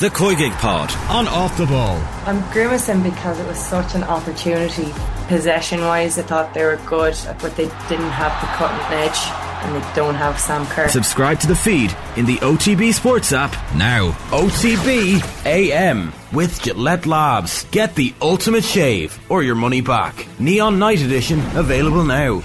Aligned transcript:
the 0.00 0.08
Koigig 0.08 0.52
Pod 0.52 0.90
on 1.10 1.28
Off 1.28 1.58
the 1.58 1.66
Ball. 1.66 2.02
I'm 2.24 2.40
grimacing 2.52 3.02
because 3.02 3.38
it 3.38 3.46
was 3.46 3.58
such 3.58 3.94
an 3.94 4.02
opportunity. 4.02 4.90
Possession 5.28 5.82
wise, 5.82 6.18
I 6.18 6.22
thought 6.22 6.54
they 6.54 6.64
were 6.64 6.80
good, 6.86 7.14
but 7.42 7.54
they 7.54 7.66
didn't 7.90 8.08
have 8.08 8.32
the 8.40 8.46
cutting 8.56 8.96
edge 8.96 9.18
and 9.62 9.76
they 9.76 9.94
don't 9.94 10.14
have 10.14 10.40
Sam 10.40 10.64
Kerr. 10.68 10.88
Subscribe 10.88 11.38
to 11.40 11.46
the 11.46 11.54
feed 11.54 11.94
in 12.16 12.24
the 12.24 12.36
OTB 12.36 12.94
Sports 12.94 13.34
app 13.34 13.52
now. 13.76 14.12
OTB 14.30 15.44
AM 15.44 16.14
with 16.32 16.62
Gillette 16.62 17.04
Labs. 17.04 17.64
Get 17.64 17.94
the 17.94 18.14
ultimate 18.22 18.64
shave 18.64 19.18
or 19.30 19.42
your 19.42 19.54
money 19.54 19.82
back. 19.82 20.26
Neon 20.40 20.78
Night 20.78 21.02
Edition 21.02 21.40
available 21.54 22.04
now. 22.04 22.42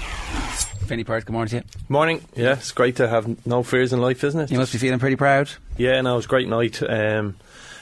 Vinny 0.86 1.04
Perth, 1.04 1.24
good 1.24 1.32
morning 1.32 1.48
to 1.48 1.56
you. 1.56 1.62
Morning. 1.88 2.20
Yeah, 2.36 2.52
it's 2.52 2.70
great 2.70 2.96
to 2.96 3.08
have 3.08 3.44
no 3.46 3.62
fears 3.64 3.92
in 3.92 4.00
life, 4.00 4.22
isn't 4.22 4.38
it? 4.38 4.50
You 4.52 4.58
must 4.58 4.72
be 4.72 4.78
feeling 4.78 5.00
pretty 5.00 5.16
proud. 5.16 5.50
Yeah, 5.78 6.00
no, 6.02 6.12
it 6.12 6.16
was 6.16 6.26
a 6.26 6.28
great 6.28 6.48
night. 6.48 6.80
Um, 6.80 7.34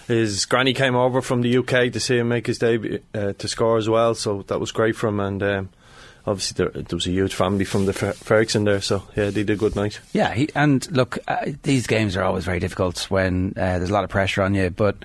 his 0.07 0.45
granny 0.45 0.75
came 0.75 0.95
over 0.95 1.23
from 1.23 1.43
the 1.43 1.59
UK 1.59 1.93
to 1.93 2.01
see 2.01 2.19
him 2.19 2.29
make 2.29 2.47
his 2.47 2.59
debut 2.59 3.01
uh, 3.15 3.33
to 3.35 3.49
score 3.49 3.79
as 3.79 3.89
well, 3.89 4.15
so 4.15 4.43
that 4.49 4.61
was 4.61 4.73
great 4.73 4.97
for 4.97 5.09
him. 5.09 5.21
And 5.21 5.43
um, 5.43 5.69
obviously, 6.27 6.65
there, 6.65 6.83
there, 6.83 6.97
was 6.97 7.07
a 7.07 7.11
huge 7.11 7.35
family 7.35 7.65
from 7.65 7.87
the 7.87 7.93
Fer- 7.93 8.13
Ferguson 8.13 8.65
there, 8.65 8.81
so 8.81 9.03
yeah, 9.17 9.25
they 9.27 9.45
did 9.45 9.51
a 9.51 9.57
good 9.57 9.77
night. 9.77 10.01
Yeah, 10.13 10.33
he, 10.35 10.49
and 10.55 10.91
look, 10.93 11.19
uh, 11.27 11.53
these 11.63 11.87
games 11.87 12.17
are 12.17 12.25
always 12.25 12.45
very 12.45 12.61
difficult 12.61 13.11
when 13.11 13.55
uh, 13.57 13.79
there's 13.79 13.91
a 13.91 13.95
lot 13.95 14.05
of 14.05 14.11
pressure 14.11 14.43
on 14.43 14.55
you, 14.55 14.71
but 14.71 14.97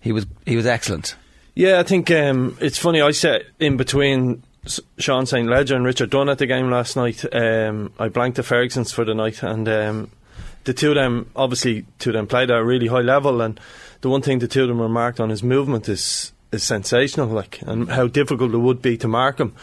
he 0.00 0.12
was 0.12 0.26
he 0.44 0.56
was 0.56 0.66
excellent. 0.66 1.16
Yeah, 1.54 1.80
I 1.80 1.82
think 1.82 2.10
um, 2.10 2.56
it's 2.60 2.78
funny. 2.78 3.00
I 3.00 3.12
sat 3.12 3.42
in 3.58 3.76
between 3.76 4.42
Sean 4.98 5.26
St. 5.26 5.48
Ledger 5.48 5.76
and 5.76 5.84
Richard 5.84 6.10
Dunne 6.10 6.28
at 6.28 6.38
the 6.38 6.46
game 6.46 6.70
last 6.70 6.96
night. 6.96 7.24
Um, 7.34 7.92
I 7.98 8.08
blanked 8.08 8.36
the 8.36 8.42
Fergusons 8.42 8.92
for 8.92 9.04
the 9.04 9.14
night, 9.14 9.42
and 9.42 9.68
um, 9.68 10.10
the 10.66 10.74
two 10.74 10.90
of 10.90 10.96
them, 10.96 11.30
obviously, 11.34 11.86
two 11.98 12.10
of 12.10 12.14
them 12.14 12.26
played 12.26 12.50
at 12.50 12.58
a 12.58 12.64
really 12.64 12.88
high 12.88 13.00
level. 13.00 13.40
And 13.40 13.58
the 14.02 14.10
one 14.10 14.20
thing 14.20 14.40
the 14.40 14.48
two 14.48 14.62
of 14.62 14.68
them 14.68 14.80
remarked 14.80 15.18
on 15.18 15.30
his 15.30 15.42
movement 15.42 15.88
is 15.88 16.32
is 16.52 16.62
sensational, 16.62 17.26
like, 17.28 17.60
and 17.62 17.88
how 17.90 18.06
difficult 18.06 18.54
it 18.54 18.58
would 18.58 18.80
be 18.80 18.96
to 18.98 19.08
mark 19.08 19.40
him. 19.40 19.54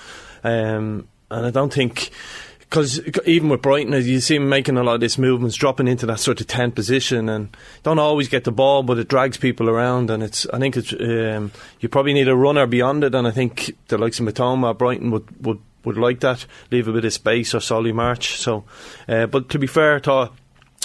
Um, 0.43 1.07
and 1.31 1.45
I 1.45 1.49
don't 1.49 1.73
think 1.73 2.11
because 2.59 2.99
even 3.27 3.49
with 3.49 3.61
Brighton, 3.61 3.93
you 3.93 4.19
see 4.19 4.37
him 4.37 4.49
making 4.49 4.77
a 4.77 4.83
lot 4.83 4.95
of 4.95 5.01
these 5.01 5.19
movements, 5.19 5.55
dropping 5.55 5.87
into 5.87 6.07
that 6.07 6.19
sort 6.19 6.41
of 6.41 6.47
10 6.47 6.71
position, 6.71 7.29
and 7.29 7.55
don't 7.83 7.99
always 7.99 8.27
get 8.27 8.45
the 8.45 8.51
ball, 8.51 8.81
but 8.81 8.97
it 8.97 9.07
drags 9.07 9.37
people 9.37 9.69
around. 9.69 10.09
And 10.09 10.23
it's, 10.23 10.47
I 10.47 10.57
think 10.57 10.75
it's, 10.75 10.91
um, 10.91 11.51
you 11.79 11.87
probably 11.87 12.13
need 12.13 12.27
a 12.27 12.35
runner 12.35 12.65
beyond 12.65 13.03
it. 13.03 13.13
And 13.13 13.27
I 13.27 13.31
think 13.31 13.77
the 13.89 13.99
likes 13.99 14.19
of 14.19 14.25
Mitoma, 14.25 14.75
Brighton 14.75 15.11
would, 15.11 15.45
would, 15.45 15.59
would 15.85 15.97
like 15.97 16.21
that, 16.21 16.47
leave 16.71 16.87
a 16.87 16.93
bit 16.93 17.05
of 17.05 17.13
space 17.13 17.53
or 17.53 17.59
Solly 17.59 17.91
March. 17.91 18.37
So, 18.37 18.63
uh, 19.07 19.27
but 19.27 19.49
to 19.49 19.59
be 19.59 19.67
fair, 19.67 19.97
I 19.97 19.99
thought 19.99 20.33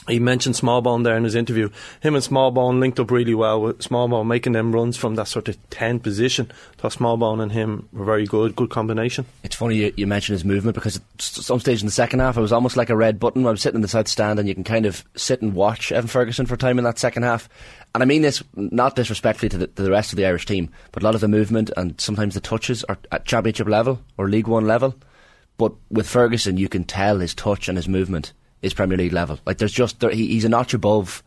he 0.09 0.19
mentioned 0.19 0.55
Smallbone 0.55 1.05
there 1.05 1.17
in 1.17 1.25
his 1.25 1.34
interview. 1.34 1.69
Him 2.01 2.14
and 2.14 2.25
Smallbone 2.25 2.81
linked 2.81 2.98
up 2.98 3.11
really 3.11 3.34
well 3.34 3.61
with 3.61 3.78
Smallbone 3.78 4.27
making 4.27 4.53
them 4.53 4.75
runs 4.75 4.97
from 4.97 5.15
that 5.17 5.28
sort 5.28 5.48
of 5.48 5.70
10 5.70 6.00
position. 6.00 6.50
Thought 6.78 6.92
Smallbone 6.92 7.42
and 7.42 7.53
him 7.53 7.89
were 7.92 8.05
very 8.05 8.27
good, 8.27 8.56
good 8.56 8.70
combination. 8.70 9.27
It's 9.45 9.56
funny 9.56 9.77
you, 9.77 9.92
you 9.97 10.06
mentioned 10.06 10.34
his 10.34 10.45
movement 10.45 10.75
because 10.75 10.97
at 10.97 11.03
some 11.20 11.61
stage 11.61 11.81
in 11.81 11.87
the 11.87 11.92
second 11.92 12.20
half 12.20 12.37
it 12.37 12.41
was 12.41 12.53
almost 12.53 12.77
like 12.77 12.91
a 12.91 12.97
red 12.97 13.20
button. 13.20 13.47
I 13.47 13.50
was 13.50 13.62
sitting 13.62 13.77
in 13.77 13.83
the 13.83 13.89
south 13.89 14.09
stand 14.09 14.39
and 14.39 14.48
you 14.48 14.55
can 14.55 14.65
kind 14.65 14.87
of 14.87 15.05
sit 15.15 15.42
and 15.42 15.55
watch 15.55 15.92
Evan 15.92 16.09
Ferguson 16.09 16.47
for 16.47 16.56
time 16.56 16.78
in 16.78 16.84
that 16.84 16.98
second 16.98 17.25
half. 17.25 17.48
And 17.95 18.03
I 18.03 18.06
mean 18.06 18.22
this 18.22 18.43
not 18.55 18.97
disrespectfully 18.97 19.50
to 19.50 19.59
the, 19.59 19.67
to 19.67 19.83
the 19.83 19.91
rest 19.91 20.12
of 20.12 20.17
the 20.17 20.27
Irish 20.27 20.47
team, 20.47 20.70
but 20.93 21.03
a 21.03 21.06
lot 21.06 21.15
of 21.15 21.20
the 21.20 21.28
movement 21.28 21.70
and 21.77 22.00
sometimes 22.00 22.34
the 22.34 22.41
touches 22.41 22.83
are 22.84 22.98
at 23.12 23.27
championship 23.27 23.69
level 23.69 24.00
or 24.17 24.28
League 24.28 24.48
One 24.48 24.67
level. 24.67 24.95
But 25.59 25.72
with 25.91 26.09
Ferguson, 26.09 26.56
you 26.56 26.69
can 26.69 26.84
tell 26.84 27.19
his 27.19 27.34
touch 27.34 27.69
and 27.69 27.77
his 27.77 27.89
movement 27.89 28.33
is 28.62 28.75
Premier 28.75 28.97
League 28.97 29.12
level. 29.12 29.39
Like 29.47 29.59
there's 29.59 29.73
just 29.73 30.01
there, 30.01 30.11
he, 30.11 30.27
he's 30.28 30.45
a 30.45 30.48
notch 30.48 30.75
above 30.75 31.23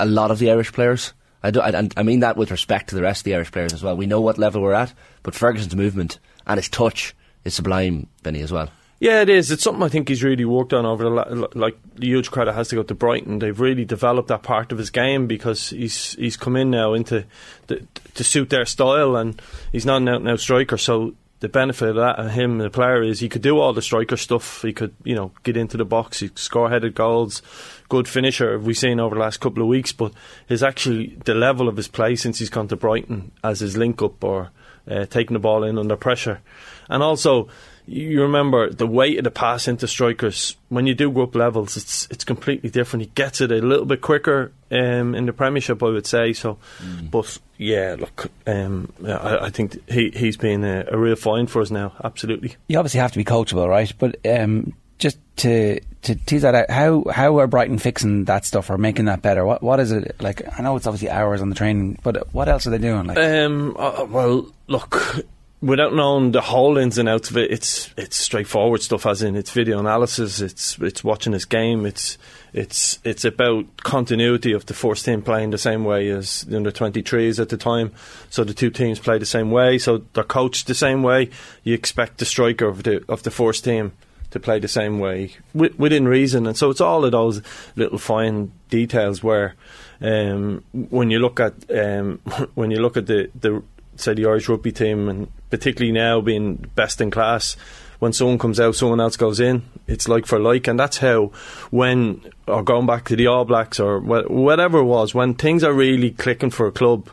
a 0.00 0.06
lot 0.06 0.30
of 0.30 0.38
the 0.38 0.50
Irish 0.50 0.72
players. 0.72 1.12
I 1.42 1.50
do, 1.50 1.60
and 1.60 1.92
I 1.96 2.02
mean 2.02 2.20
that 2.20 2.36
with 2.36 2.50
respect 2.50 2.88
to 2.88 2.96
the 2.96 3.02
rest 3.02 3.20
of 3.20 3.24
the 3.24 3.34
Irish 3.34 3.52
players 3.52 3.72
as 3.72 3.82
well. 3.82 3.96
We 3.96 4.06
know 4.06 4.20
what 4.20 4.38
level 4.38 4.62
we're 4.62 4.72
at, 4.72 4.92
but 5.22 5.34
Ferguson's 5.34 5.76
movement 5.76 6.18
and 6.46 6.58
his 6.58 6.68
touch 6.68 7.14
is 7.44 7.54
sublime, 7.54 8.08
Vinny, 8.22 8.40
as 8.40 8.50
well. 8.50 8.70
Yeah, 9.00 9.20
it 9.20 9.28
is. 9.28 9.52
It's 9.52 9.62
something 9.62 9.84
I 9.84 9.88
think 9.88 10.08
he's 10.08 10.24
really 10.24 10.44
worked 10.44 10.72
on 10.72 10.84
over 10.84 11.04
the 11.04 11.48
like. 11.54 11.76
The 11.94 12.08
huge 12.08 12.32
credit 12.32 12.54
has 12.54 12.68
to 12.68 12.74
go 12.74 12.82
to 12.82 12.94
Brighton. 12.94 13.38
They've 13.38 13.58
really 13.58 13.84
developed 13.84 14.28
that 14.28 14.42
part 14.42 14.72
of 14.72 14.78
his 14.78 14.90
game 14.90 15.28
because 15.28 15.70
he's 15.70 16.14
he's 16.14 16.36
come 16.36 16.56
in 16.56 16.70
now 16.70 16.94
into 16.94 17.24
the, 17.68 17.86
to 18.14 18.24
suit 18.24 18.50
their 18.50 18.66
style, 18.66 19.14
and 19.14 19.40
he's 19.70 19.86
not 19.86 20.02
an 20.02 20.08
out 20.08 20.16
and 20.16 20.28
out 20.28 20.40
striker. 20.40 20.76
So 20.76 21.14
the 21.40 21.48
benefit 21.48 21.90
of 21.90 21.96
that 21.96 22.18
of 22.18 22.32
him, 22.32 22.58
the 22.58 22.70
player, 22.70 23.02
is 23.02 23.20
he 23.20 23.28
could 23.28 23.42
do 23.42 23.58
all 23.58 23.72
the 23.72 23.82
striker 23.82 24.16
stuff. 24.16 24.62
He 24.62 24.72
could, 24.72 24.94
you 25.04 25.14
know, 25.14 25.32
get 25.44 25.56
into 25.56 25.76
the 25.76 25.84
box, 25.84 26.20
he 26.20 26.30
score 26.34 26.70
headed 26.70 26.94
goals, 26.94 27.42
good 27.88 28.08
finisher. 28.08 28.58
We've 28.58 28.76
seen 28.76 28.98
over 28.98 29.14
the 29.14 29.20
last 29.20 29.38
couple 29.38 29.62
of 29.62 29.68
weeks, 29.68 29.92
but 29.92 30.12
his 30.46 30.62
actually 30.62 31.16
the 31.24 31.34
level 31.34 31.68
of 31.68 31.76
his 31.76 31.88
play 31.88 32.16
since 32.16 32.38
he's 32.38 32.50
gone 32.50 32.68
to 32.68 32.76
Brighton 32.76 33.32
as 33.44 33.60
his 33.60 33.76
link 33.76 34.02
up 34.02 34.22
or 34.24 34.50
uh, 34.90 35.06
taking 35.06 35.34
the 35.34 35.40
ball 35.40 35.64
in 35.64 35.78
under 35.78 35.96
pressure, 35.96 36.40
and 36.88 37.02
also 37.02 37.48
you 37.88 38.22
remember 38.22 38.70
the 38.70 38.86
weight 38.86 39.16
of 39.16 39.24
the 39.24 39.30
pass 39.30 39.66
into 39.66 39.88
strikers 39.88 40.56
when 40.68 40.86
you 40.86 40.94
do 40.94 41.10
go 41.10 41.22
up 41.22 41.34
levels. 41.34 41.76
It's 41.76 42.06
it's 42.10 42.24
completely 42.24 42.68
different. 42.68 43.04
He 43.04 43.10
gets 43.14 43.40
it 43.40 43.50
a 43.50 43.56
little 43.56 43.86
bit 43.86 44.02
quicker 44.02 44.52
um, 44.70 45.14
in 45.14 45.24
the 45.24 45.32
Premiership, 45.32 45.82
I 45.82 45.86
would 45.86 46.06
say. 46.06 46.34
So, 46.34 46.58
mm. 46.78 47.10
but 47.10 47.38
yeah, 47.56 47.96
look, 47.98 48.30
um, 48.46 48.92
I, 49.04 49.38
I, 49.46 49.50
think 49.50 49.88
he 49.90 50.10
he's 50.10 50.36
been 50.36 50.64
a, 50.64 50.84
a, 50.88 50.98
real 50.98 51.16
find 51.16 51.50
for 51.50 51.62
us 51.62 51.70
now. 51.70 51.94
Absolutely. 52.04 52.56
You 52.68 52.78
obviously 52.78 53.00
have 53.00 53.12
to 53.12 53.18
be 53.18 53.24
coachable, 53.24 53.66
right? 53.66 53.90
But 53.98 54.16
um, 54.26 54.74
just 54.98 55.18
to 55.36 55.80
to 56.02 56.14
tease 56.14 56.42
that 56.42 56.54
out, 56.54 56.70
how 56.70 57.04
how 57.10 57.38
are 57.38 57.46
Brighton 57.46 57.78
fixing 57.78 58.24
that 58.24 58.44
stuff 58.44 58.68
or 58.68 58.76
making 58.76 59.06
that 59.06 59.22
better? 59.22 59.46
What 59.46 59.62
what 59.62 59.80
is 59.80 59.92
it 59.92 60.16
like? 60.20 60.42
I 60.58 60.62
know 60.62 60.76
it's 60.76 60.86
obviously 60.86 61.08
hours 61.08 61.40
on 61.40 61.48
the 61.48 61.56
training, 61.56 61.98
but 62.02 62.34
what 62.34 62.48
else 62.48 62.66
are 62.66 62.70
they 62.70 62.78
doing? 62.78 63.06
Like, 63.06 63.18
um, 63.18 63.74
uh, 63.78 64.04
well, 64.10 64.52
look 64.66 65.24
without 65.60 65.94
knowing 65.94 66.32
the 66.32 66.40
whole 66.40 66.78
ins 66.78 66.98
and 66.98 67.08
outs 67.08 67.30
of 67.30 67.36
it, 67.36 67.50
it's 67.50 67.92
it's 67.96 68.16
straightforward 68.16 68.82
stuff. 68.82 69.06
As 69.06 69.22
in, 69.22 69.36
it's 69.36 69.50
video 69.50 69.78
analysis. 69.78 70.40
It's 70.40 70.78
it's 70.78 71.02
watching 71.02 71.32
this 71.32 71.44
game. 71.44 71.86
It's 71.86 72.18
it's 72.52 72.98
it's 73.04 73.24
about 73.24 73.64
continuity 73.78 74.52
of 74.52 74.66
the 74.66 74.74
first 74.74 75.04
team 75.04 75.22
playing 75.22 75.50
the 75.50 75.58
same 75.58 75.84
way 75.84 76.08
as 76.10 76.42
the 76.42 76.56
under 76.56 76.70
twenty 76.70 77.02
threes 77.02 77.40
at 77.40 77.48
the 77.48 77.56
time. 77.56 77.92
So 78.30 78.44
the 78.44 78.54
two 78.54 78.70
teams 78.70 78.98
play 78.98 79.18
the 79.18 79.26
same 79.26 79.50
way. 79.50 79.78
So 79.78 80.04
they're 80.12 80.24
coached 80.24 80.66
the 80.66 80.74
same 80.74 81.02
way. 81.02 81.30
You 81.64 81.74
expect 81.74 82.18
the 82.18 82.24
striker 82.24 82.66
of 82.66 82.84
the 82.84 83.04
of 83.08 83.22
the 83.24 83.30
first 83.30 83.64
team 83.64 83.92
to 84.30 84.38
play 84.38 84.58
the 84.58 84.68
same 84.68 84.98
way 84.98 85.32
within 85.54 86.06
reason. 86.06 86.46
And 86.46 86.54
so 86.54 86.68
it's 86.68 86.82
all 86.82 87.04
of 87.04 87.12
those 87.12 87.42
little 87.76 87.98
fine 87.98 88.52
details 88.70 89.22
where. 89.22 89.54
Um, 90.00 90.62
when 90.70 91.10
you 91.10 91.18
look 91.18 91.40
at 91.40 91.54
um, 91.76 92.18
when 92.54 92.70
you 92.70 92.78
look 92.78 92.96
at 92.96 93.08
the, 93.08 93.28
the 93.34 93.64
say 94.00 94.14
the 94.14 94.26
Irish 94.26 94.48
rugby 94.48 94.72
team, 94.72 95.08
and 95.08 95.28
particularly 95.50 95.92
now 95.92 96.20
being 96.20 96.56
best 96.74 97.00
in 97.00 97.10
class, 97.10 97.56
when 97.98 98.12
someone 98.12 98.38
comes 98.38 98.60
out, 98.60 98.76
someone 98.76 99.00
else 99.00 99.16
goes 99.16 99.40
in. 99.40 99.62
It's 99.86 100.08
like 100.08 100.26
for 100.26 100.38
like, 100.38 100.68
and 100.68 100.78
that's 100.78 100.98
how 100.98 101.32
when 101.70 102.22
or 102.46 102.62
going 102.62 102.86
back 102.86 103.06
to 103.06 103.16
the 103.16 103.26
All 103.26 103.44
Blacks 103.44 103.80
or 103.80 104.00
whatever 104.00 104.78
it 104.78 104.84
was, 104.84 105.14
when 105.14 105.34
things 105.34 105.64
are 105.64 105.72
really 105.72 106.10
clicking 106.10 106.50
for 106.50 106.66
a 106.66 106.72
club, 106.72 107.10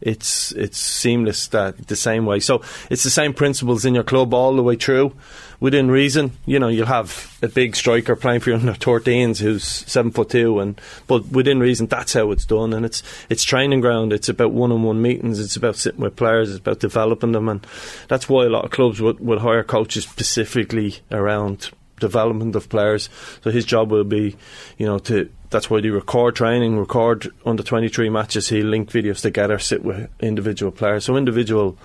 it's 0.00 0.52
it's 0.52 0.78
seamless 0.78 1.48
that 1.48 1.88
the 1.88 1.96
same 1.96 2.26
way. 2.26 2.40
So 2.40 2.62
it's 2.90 3.02
the 3.02 3.10
same 3.10 3.32
principles 3.32 3.84
in 3.84 3.94
your 3.94 4.04
club 4.04 4.34
all 4.34 4.54
the 4.54 4.62
way 4.62 4.76
through. 4.76 5.14
Within 5.58 5.90
reason, 5.90 6.32
you 6.44 6.58
know, 6.58 6.68
you'll 6.68 6.86
have 6.86 7.34
a 7.42 7.48
big 7.48 7.74
striker 7.74 8.14
playing 8.14 8.40
for 8.40 8.50
your 8.50 8.58
under 8.60 8.74
13s 8.74 9.38
who's 9.38 9.64
seven 9.64 10.10
foot 10.10 10.30
two, 10.30 10.60
and 10.60 10.78
but 11.06 11.26
within 11.28 11.60
reason, 11.60 11.86
that's 11.86 12.12
how 12.12 12.30
it's 12.30 12.44
done. 12.44 12.72
And 12.74 12.84
it's 12.84 13.02
it's 13.30 13.42
training 13.42 13.80
ground. 13.80 14.12
It's 14.12 14.28
about 14.28 14.52
one 14.52 14.70
on 14.70 14.82
one 14.82 15.00
meetings. 15.00 15.40
It's 15.40 15.56
about 15.56 15.76
sitting 15.76 16.00
with 16.00 16.16
players. 16.16 16.50
It's 16.50 16.58
about 16.58 16.80
developing 16.80 17.32
them, 17.32 17.48
and 17.48 17.66
that's 18.08 18.28
why 18.28 18.44
a 18.44 18.50
lot 18.50 18.64
of 18.66 18.70
clubs 18.70 19.00
would, 19.00 19.20
would 19.20 19.38
hire 19.38 19.64
coaches 19.64 20.04
specifically 20.04 20.96
around 21.10 21.70
development 22.00 22.54
of 22.54 22.68
players. 22.68 23.08
So 23.42 23.50
his 23.50 23.64
job 23.64 23.90
will 23.90 24.04
be, 24.04 24.36
you 24.76 24.86
know, 24.86 24.98
to 25.00 25.30
that's 25.50 25.70
why 25.70 25.80
they 25.80 25.90
record 25.90 26.36
training, 26.36 26.78
record 26.78 27.28
under 27.44 27.62
23 27.62 28.08
matches. 28.10 28.48
He 28.48 28.62
link 28.62 28.90
videos 28.90 29.20
together, 29.22 29.58
sit 29.58 29.84
with 29.84 30.08
individual 30.20 30.72
players. 30.72 31.04
So 31.04 31.16
individual 31.16 31.78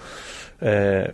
uh, 0.62 1.08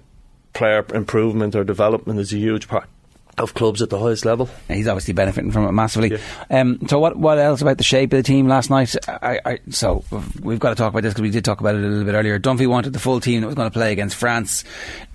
player 0.53 0.85
improvement 0.93 1.55
or 1.55 1.63
development 1.63 2.19
is 2.19 2.33
a 2.33 2.37
huge 2.37 2.67
part 2.67 2.89
of 3.37 3.53
clubs 3.53 3.81
at 3.81 3.89
the 3.89 3.99
highest 3.99 4.25
level. 4.25 4.49
He's 4.67 4.87
obviously 4.87 5.13
benefiting 5.13 5.51
from 5.51 5.67
it 5.67 5.71
massively. 5.71 6.11
Yeah. 6.11 6.61
Um, 6.61 6.79
so, 6.87 6.99
what 6.99 7.17
what 7.17 7.37
else 7.37 7.61
about 7.61 7.77
the 7.77 7.83
shape 7.83 8.11
of 8.13 8.17
the 8.17 8.23
team 8.23 8.47
last 8.47 8.69
night? 8.69 8.95
I, 9.07 9.39
I, 9.45 9.59
so, 9.69 10.03
we've 10.41 10.59
got 10.59 10.69
to 10.69 10.75
talk 10.75 10.91
about 10.91 11.03
this 11.03 11.13
because 11.13 11.21
we 11.21 11.29
did 11.29 11.45
talk 11.45 11.59
about 11.59 11.75
it 11.75 11.83
a 11.83 11.87
little 11.87 12.05
bit 12.05 12.15
earlier. 12.15 12.39
Dunphy 12.39 12.67
wanted 12.67 12.93
the 12.93 12.99
full 12.99 13.19
team 13.19 13.41
that 13.41 13.47
was 13.47 13.55
going 13.55 13.69
to 13.69 13.73
play 13.73 13.91
against 13.91 14.15
France. 14.15 14.63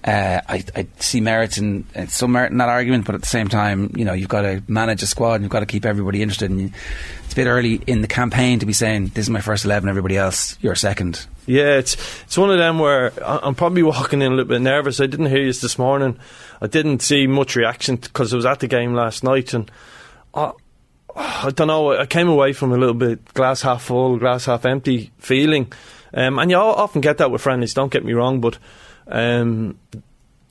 Uh, 0.04 0.40
I, 0.48 0.64
I, 0.74 0.86
see 0.98 1.20
merits 1.20 1.58
in 1.58 1.84
uh, 1.94 2.06
some 2.06 2.32
merit 2.32 2.50
in 2.50 2.58
that 2.58 2.68
argument, 2.68 3.06
but 3.06 3.14
at 3.14 3.20
the 3.20 3.28
same 3.28 3.48
time, 3.48 3.92
you 3.96 4.04
know, 4.04 4.12
you've 4.12 4.28
got 4.28 4.42
to 4.42 4.62
manage 4.66 5.02
a 5.02 5.06
squad 5.06 5.34
and 5.34 5.44
you've 5.44 5.52
got 5.52 5.60
to 5.60 5.66
keep 5.66 5.84
everybody 5.84 6.22
interested. 6.22 6.50
And 6.50 6.60
you, 6.60 6.70
it's 7.24 7.32
a 7.32 7.36
bit 7.36 7.46
early 7.46 7.80
in 7.86 8.02
the 8.02 8.08
campaign 8.08 8.58
to 8.58 8.66
be 8.66 8.72
saying 8.72 9.06
this 9.14 9.26
is 9.26 9.30
my 9.30 9.40
first 9.40 9.64
eleven, 9.64 9.88
everybody 9.88 10.16
else 10.16 10.58
you're 10.60 10.74
second. 10.74 11.26
Yeah, 11.46 11.78
it's 11.78 11.94
it's 12.24 12.38
one 12.38 12.50
of 12.50 12.58
them 12.58 12.78
where 12.78 13.12
I'm 13.24 13.54
probably 13.54 13.82
walking 13.82 14.22
in 14.22 14.32
a 14.32 14.34
little 14.34 14.48
bit 14.48 14.60
nervous. 14.60 15.00
I 15.00 15.06
didn't 15.06 15.26
hear 15.26 15.42
you 15.42 15.52
this 15.52 15.78
morning. 15.78 16.18
I 16.62 16.68
didn't 16.68 17.02
see 17.02 17.26
much 17.26 17.56
reaction 17.56 17.96
because 17.96 18.32
I 18.32 18.36
was 18.36 18.46
at 18.46 18.60
the 18.60 18.68
game 18.68 18.94
last 18.94 19.24
night, 19.24 19.52
and 19.52 19.68
I, 20.32 20.52
I 21.16 21.50
don't 21.50 21.66
know. 21.66 21.92
I 21.98 22.06
came 22.06 22.28
away 22.28 22.52
from 22.52 22.72
a 22.72 22.76
little 22.76 22.94
bit 22.94 23.34
glass 23.34 23.62
half 23.62 23.82
full, 23.82 24.16
glass 24.16 24.44
half 24.46 24.64
empty 24.64 25.10
feeling, 25.18 25.72
um, 26.14 26.38
and 26.38 26.52
you 26.52 26.56
often 26.56 27.00
get 27.00 27.18
that 27.18 27.32
with 27.32 27.42
friendlies. 27.42 27.74
Don't 27.74 27.92
get 27.92 28.04
me 28.04 28.12
wrong, 28.12 28.40
but 28.40 28.58
um, 29.08 29.76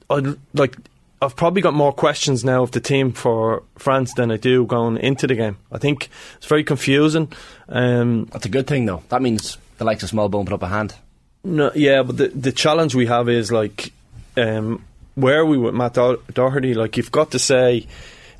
I 0.10 0.36
like. 0.54 0.76
I've 1.24 1.36
probably 1.36 1.62
got 1.62 1.76
more 1.76 1.94
questions 1.94 2.44
now 2.44 2.64
of 2.64 2.72
the 2.72 2.80
team 2.82 3.14
for 3.14 3.62
France 3.78 4.16
than 4.16 4.32
I 4.32 4.38
do 4.38 4.66
going 4.66 4.98
into 4.98 5.28
the 5.28 5.36
game. 5.36 5.58
I 5.72 5.78
think 5.78 6.10
it's 6.36 6.48
very 6.48 6.64
confusing. 6.64 7.32
Um, 7.70 8.26
That's 8.26 8.48
a 8.48 8.50
good 8.50 8.66
thing, 8.66 8.86
though. 8.86 9.04
That 9.10 9.22
means 9.22 9.60
the 9.78 9.86
likes 9.86 10.02
of 10.02 10.10
Smallbone 10.10 10.46
put 10.46 10.54
up 10.54 10.64
a 10.64 10.68
hand. 10.68 10.96
No, 11.44 11.72
yeah, 11.76 12.04
but 12.04 12.18
the 12.18 12.28
the 12.30 12.52
challenge 12.52 12.96
we 12.96 13.06
have 13.06 13.30
is 13.30 13.52
like, 13.52 13.94
um, 14.36 14.84
where 15.16 15.40
are 15.40 15.46
we 15.46 15.58
with 15.58 15.74
Matt 15.74 15.94
Doherty? 15.94 16.74
Like, 16.74 16.98
you've 16.98 17.12
got 17.12 17.32
to 17.32 17.40
say, 17.40 17.88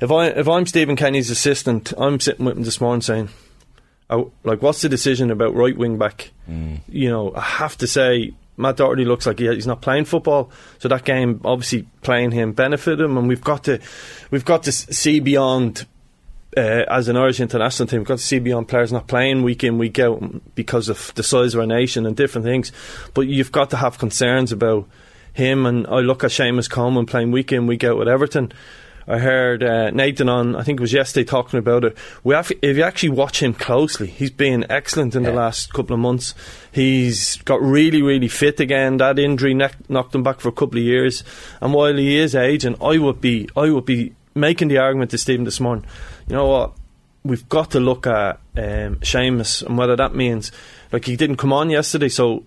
if 0.00 0.10
I 0.10 0.26
if 0.28 0.48
I'm 0.48 0.66
Stephen 0.66 0.96
Kenny's 0.96 1.30
assistant, 1.30 1.92
I'm 1.96 2.20
sitting 2.20 2.44
with 2.44 2.56
him 2.56 2.64
this 2.64 2.80
morning 2.80 3.02
saying, 3.02 3.28
oh, 4.10 4.32
like, 4.44 4.62
what's 4.62 4.82
the 4.82 4.88
decision 4.88 5.30
about 5.30 5.54
right 5.54 5.76
wing 5.76 5.98
back? 5.98 6.30
Mm. 6.48 6.80
You 6.88 7.10
know, 7.10 7.34
I 7.34 7.40
have 7.40 7.76
to 7.78 7.86
say. 7.86 8.34
Matt 8.54 8.76
Doherty 8.76 9.06
looks 9.06 9.26
like 9.26 9.38
he's 9.38 9.66
not 9.66 9.80
playing 9.80 10.04
football, 10.04 10.52
so 10.78 10.86
that 10.88 11.06
game 11.06 11.40
obviously 11.42 11.86
playing 12.02 12.32
him 12.32 12.52
benefited 12.52 13.00
him, 13.00 13.16
and 13.16 13.26
we've 13.26 13.42
got 13.42 13.64
to 13.64 13.80
we've 14.30 14.44
got 14.44 14.64
to 14.64 14.72
see 14.72 15.20
beyond 15.20 15.86
uh, 16.56 16.84
as 16.88 17.08
an 17.08 17.16
Irish 17.16 17.40
international 17.40 17.86
team, 17.86 18.00
we've 18.00 18.08
got 18.08 18.18
to 18.18 18.24
see 18.24 18.38
beyond 18.38 18.68
players 18.68 18.92
not 18.92 19.06
playing 19.06 19.42
week 19.42 19.64
in, 19.64 19.78
week 19.78 19.98
out 19.98 20.22
because 20.54 20.88
of 20.88 21.12
the 21.14 21.22
size 21.22 21.54
of 21.54 21.60
our 21.60 21.66
nation 21.66 22.04
and 22.04 22.16
different 22.16 22.44
things. 22.44 22.72
But 23.14 23.22
you've 23.22 23.52
got 23.52 23.70
to 23.70 23.76
have 23.76 23.98
concerns 23.98 24.52
about 24.52 24.86
him. 25.32 25.66
And 25.66 25.86
I 25.86 26.00
look 26.00 26.24
at 26.24 26.30
Seamus 26.30 26.68
Coleman 26.68 27.06
playing 27.06 27.30
week 27.30 27.52
in, 27.52 27.66
week 27.66 27.84
out 27.84 27.98
with 27.98 28.08
Everton. 28.08 28.52
I 29.08 29.18
heard 29.18 29.64
uh, 29.64 29.90
Nathan 29.90 30.28
on, 30.28 30.54
I 30.54 30.62
think 30.62 30.78
it 30.78 30.80
was 30.80 30.92
yesterday, 30.92 31.24
talking 31.24 31.58
about 31.58 31.84
it. 31.84 31.96
We 32.22 32.36
have, 32.36 32.52
if 32.62 32.76
you 32.76 32.84
actually 32.84 33.08
watch 33.08 33.42
him 33.42 33.52
closely, 33.52 34.06
he's 34.06 34.30
been 34.30 34.64
excellent 34.70 35.16
in 35.16 35.24
yeah. 35.24 35.30
the 35.30 35.36
last 35.36 35.72
couple 35.72 35.94
of 35.94 36.00
months. 36.00 36.36
He's 36.70 37.36
got 37.38 37.60
really, 37.60 38.00
really 38.00 38.28
fit 38.28 38.60
again. 38.60 38.98
That 38.98 39.18
injury 39.18 39.54
ne- 39.54 39.70
knocked 39.88 40.14
him 40.14 40.22
back 40.22 40.38
for 40.38 40.48
a 40.48 40.52
couple 40.52 40.78
of 40.78 40.84
years. 40.84 41.24
And 41.60 41.74
while 41.74 41.96
he 41.96 42.16
is 42.16 42.36
aging, 42.36 42.76
I 42.80 42.98
would 42.98 43.20
be, 43.20 43.48
I 43.56 43.70
would 43.70 43.86
be 43.86 44.14
making 44.36 44.68
the 44.68 44.78
argument 44.78 45.10
to 45.10 45.18
Stephen 45.18 45.44
this 45.44 45.58
morning 45.58 45.84
you 46.28 46.36
know 46.36 46.46
what? 46.46 46.72
We've 47.24 47.48
got 47.48 47.72
to 47.72 47.80
look 47.80 48.06
at 48.06 48.40
um, 48.56 48.96
Seamus 48.96 49.62
and 49.64 49.78
whether 49.78 49.94
that 49.96 50.14
means 50.14 50.50
like 50.90 51.04
he 51.04 51.16
didn't 51.16 51.36
come 51.36 51.52
on 51.52 51.70
yesterday, 51.70 52.08
so 52.08 52.44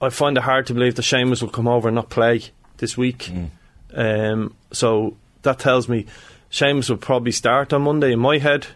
I 0.00 0.10
find 0.10 0.36
it 0.36 0.42
hard 0.42 0.66
to 0.66 0.74
believe 0.74 0.94
that 0.94 1.02
Seamus 1.02 1.42
will 1.42 1.48
come 1.48 1.68
over 1.68 1.88
and 1.88 1.94
not 1.94 2.10
play 2.10 2.42
this 2.76 2.96
week. 2.96 3.30
Mm. 3.32 3.50
Um, 3.94 4.54
so 4.72 5.16
that 5.42 5.58
tells 5.58 5.88
me 5.88 6.06
Seamus 6.50 6.88
will 6.88 6.98
probably 6.98 7.32
start 7.32 7.72
on 7.72 7.82
Monday 7.82 8.12
in 8.12 8.20
my 8.20 8.38
head. 8.38 8.66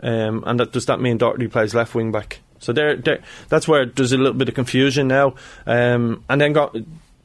Um, 0.00 0.44
and 0.46 0.60
that, 0.60 0.72
does 0.72 0.86
that 0.86 1.00
mean 1.00 1.18
Doherty 1.18 1.48
plays 1.48 1.74
left 1.74 1.94
wing 1.94 2.12
back? 2.12 2.40
So 2.60 2.72
there, 2.72 2.96
there, 2.96 3.20
that's 3.48 3.68
where 3.68 3.86
there's 3.86 4.12
a 4.12 4.16
little 4.16 4.32
bit 4.32 4.48
of 4.48 4.54
confusion 4.54 5.08
now. 5.08 5.34
Um, 5.66 6.24
and 6.28 6.40
then 6.40 6.52
got, 6.52 6.76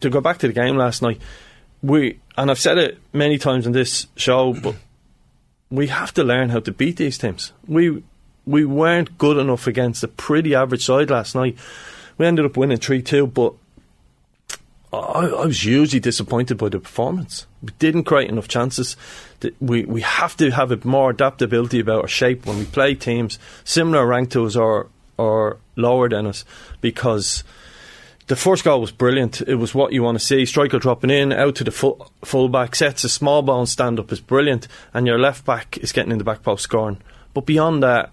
to 0.04 0.10
go 0.10 0.22
back 0.22 0.38
to 0.40 0.48
the 0.48 0.54
game 0.54 0.78
last 0.78 1.02
night, 1.02 1.20
we 1.82 2.20
and 2.38 2.52
I've 2.52 2.60
said 2.60 2.78
it 2.78 3.00
many 3.12 3.38
times 3.38 3.66
on 3.66 3.74
this 3.74 4.08
show, 4.16 4.54
but 4.54 4.76
we 5.70 5.88
have 5.88 6.14
to 6.14 6.24
learn 6.24 6.50
how 6.50 6.60
to 6.60 6.72
beat 6.72 6.98
these 6.98 7.18
teams. 7.18 7.52
We 7.68 8.04
we 8.46 8.66
weren't 8.66 9.18
good 9.18 9.38
enough 9.38 9.68
against 9.68 10.04
a 10.04 10.08
pretty 10.08 10.56
average 10.56 10.86
side 10.86 11.10
last 11.10 11.36
night. 11.36 11.58
We 12.18 12.26
ended 12.26 12.46
up 12.46 12.58
winning 12.58 12.78
three 12.78 13.02
two, 13.02 13.28
but 13.28 13.54
I, 14.92 14.98
I, 14.98 15.46
was 15.46 15.64
hugely 15.64 16.00
disappointed 16.00 16.58
by 16.58 16.70
the 16.70 16.80
performance. 16.80 17.48
We 17.62 17.70
didn't 17.80 18.04
create 18.04 18.30
enough 18.30 18.48
chances. 18.48 18.96
We 19.60 19.86
we 19.86 20.02
have 20.02 20.38
to 20.38 20.52
have 20.52 20.72
a 20.72 20.88
more 20.88 21.10
adaptability 21.10 21.80
about 21.80 22.04
our 22.04 22.08
shape 22.08 22.46
when 22.46 22.60
we 22.60 22.66
play 22.66 22.94
teams 22.96 23.40
similar 23.64 24.06
rank 24.06 24.32
to 24.32 24.46
us 24.46 24.56
or 24.56 24.90
or 25.18 25.58
lower 25.76 26.10
than 26.10 26.28
us 26.28 26.46
because 26.82 27.44
the 28.28 28.36
first 28.36 28.64
goal 28.64 28.82
was 28.82 28.92
brilliant. 28.92 29.42
It 29.42 29.56
was 29.56 29.76
what 29.76 29.92
you 29.92 30.04
want 30.04 30.18
to 30.18 30.26
see. 30.26 30.46
Striker 30.46 30.80
dropping 30.80 31.10
in, 31.10 31.34
out 31.34 31.56
to 31.56 31.64
the 31.64 31.72
full, 31.72 32.10
full 32.24 32.48
back, 32.48 32.76
sets 32.76 33.04
a 33.04 33.08
Smallbone 33.08 33.60
and 33.60 33.70
stand 33.70 34.00
up 34.00 34.12
is 34.12 34.22
brilliant. 34.22 34.68
And 34.94 35.06
your 35.06 35.20
left 35.20 35.46
back 35.46 35.78
is 35.80 35.92
getting 35.92 36.12
in 36.12 36.20
the 36.20 36.24
back 36.24 36.42
post 36.42 36.64
scoring. 36.64 37.02
But 37.34 37.46
beyond 37.46 37.84
that, 37.84 38.12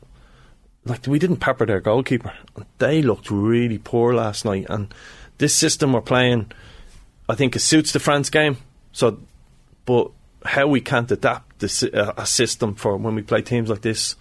like 0.84 1.06
we 1.06 1.18
didn't 1.18 1.38
pepper 1.38 1.66
their 1.66 1.80
goalkeeper. 1.80 2.32
They 2.78 3.02
looked 3.02 3.30
really 3.30 3.78
poor 3.78 4.14
last 4.14 4.44
night. 4.44 4.66
And 4.68 4.92
this 5.38 5.54
system 5.54 5.92
we're 5.92 6.00
playing, 6.00 6.52
I 7.28 7.34
think 7.34 7.56
it 7.56 7.60
suits 7.60 7.92
the 7.92 8.00
France 8.00 8.30
game. 8.30 8.56
So, 8.92 9.20
but 9.84 10.10
how 10.44 10.66
we 10.66 10.80
can't 10.80 11.10
adapt 11.10 11.58
this, 11.58 11.82
uh, 11.82 12.14
a 12.16 12.26
system 12.26 12.74
for 12.74 12.96
when 12.96 13.14
we 13.14 13.22
play 13.22 13.42
teams 13.42 13.68
like 13.68 13.82
this 13.82 14.16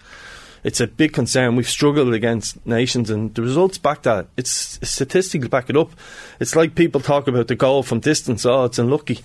it's 0.62 0.80
a 0.80 0.86
big 0.86 1.12
concern. 1.12 1.56
We've 1.56 1.68
struggled 1.68 2.12
against 2.12 2.64
nations, 2.66 3.10
and 3.10 3.34
the 3.34 3.42
results 3.42 3.78
back 3.78 4.02
that. 4.02 4.28
It's 4.36 4.78
statistically 4.82 5.48
back 5.48 5.70
it 5.70 5.76
up. 5.76 5.90
It's 6.38 6.54
like 6.54 6.74
people 6.74 7.00
talk 7.00 7.28
about 7.28 7.48
the 7.48 7.54
goal 7.54 7.82
from 7.82 8.00
distance. 8.00 8.44
Oh, 8.44 8.64
it's 8.64 8.78
unlucky. 8.78 9.20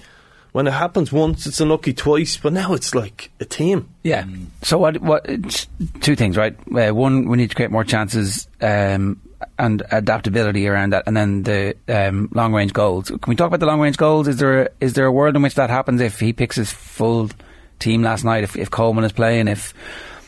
When 0.55 0.67
it 0.67 0.71
happens 0.71 1.11
once, 1.11 1.45
it's 1.45 1.59
unlucky 1.59 1.91
twice. 1.91 2.37
But 2.37 2.53
now 2.53 2.75
it's 2.75 2.95
like 2.95 3.29
a 3.41 3.45
team. 3.45 3.89
Yeah. 4.03 4.23
So 4.61 4.77
what? 4.77 5.01
What? 5.01 5.67
Two 5.99 6.15
things, 6.15 6.37
right? 6.37 6.55
Uh, 6.73 6.95
one, 6.95 7.27
we 7.27 7.35
need 7.35 7.49
to 7.49 7.55
create 7.57 7.71
more 7.71 7.83
chances. 7.83 8.47
Um, 8.61 9.19
and 9.59 9.83
adaptability 9.91 10.65
around 10.65 10.93
that, 10.93 11.03
and 11.07 11.17
then 11.17 11.43
the 11.43 11.75
um, 11.89 12.29
long 12.33 12.53
range 12.53 12.71
goals. 12.71 13.09
Can 13.09 13.19
we 13.27 13.35
talk 13.35 13.47
about 13.47 13.59
the 13.59 13.65
long 13.65 13.81
range 13.81 13.97
goals? 13.97 14.29
Is 14.29 14.37
there 14.37 14.61
a, 14.61 14.69
is 14.79 14.93
there 14.93 15.05
a 15.05 15.11
world 15.11 15.35
in 15.35 15.41
which 15.41 15.55
that 15.55 15.69
happens 15.69 15.99
if 15.99 16.21
he 16.21 16.31
picks 16.31 16.55
his 16.55 16.71
full 16.71 17.29
team 17.79 18.01
last 18.01 18.23
night? 18.23 18.45
If, 18.45 18.55
if 18.55 18.71
Coleman 18.71 19.03
is 19.03 19.11
playing, 19.11 19.49
if 19.49 19.73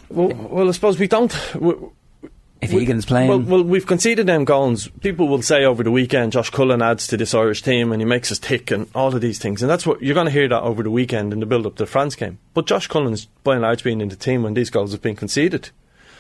well, 0.10 0.28
well, 0.28 0.68
I 0.68 0.72
suppose 0.72 1.00
we 1.00 1.08
don't. 1.08 1.34
We, 2.62 2.68
if 2.68 2.74
Egan's 2.74 3.06
playing. 3.06 3.30
Well, 3.30 3.40
well, 3.40 3.64
we've 3.64 3.86
conceded 3.86 4.28
them 4.28 4.46
goals. 4.46 4.88
People 5.02 5.28
will 5.28 5.42
say 5.42 5.64
over 5.64 5.84
the 5.84 5.92
weekend, 5.92 6.32
Josh 6.32 6.50
Cullen 6.50 6.82
adds 6.82 7.08
to 7.08 7.18
this 7.18 7.34
Irish 7.34 7.62
team 7.62 7.92
and 7.92 8.02
he 8.02 8.06
makes 8.06 8.32
us 8.32 8.40
tick 8.40 8.72
and 8.72 8.88
all 8.96 9.14
of 9.14 9.22
these 9.22 9.40
things. 9.40 9.62
And 9.62 9.70
that's 9.70 9.86
what 9.86 10.02
you're 10.02 10.16
going 10.16 10.26
to 10.26 10.32
hear 10.32 10.48
that 10.48 10.62
over 10.62 10.84
the 10.84 10.92
weekend 10.92 11.34
in 11.34 11.40
the 11.40 11.46
build 11.46 11.66
up 11.66 11.76
to 11.76 11.84
the 11.84 11.88
France 11.88 12.16
game. 12.16 12.40
But 12.54 12.66
Josh 12.66 12.88
Cullen's 12.88 13.26
by 13.44 13.54
and 13.54 13.62
large 13.62 13.84
been 13.84 14.02
in 14.02 14.10
the 14.10 14.16
team 14.16 14.44
when 14.44 14.54
these 14.54 14.70
goals 14.70 14.92
have 14.92 15.02
been 15.02 15.16
conceded. 15.16 15.70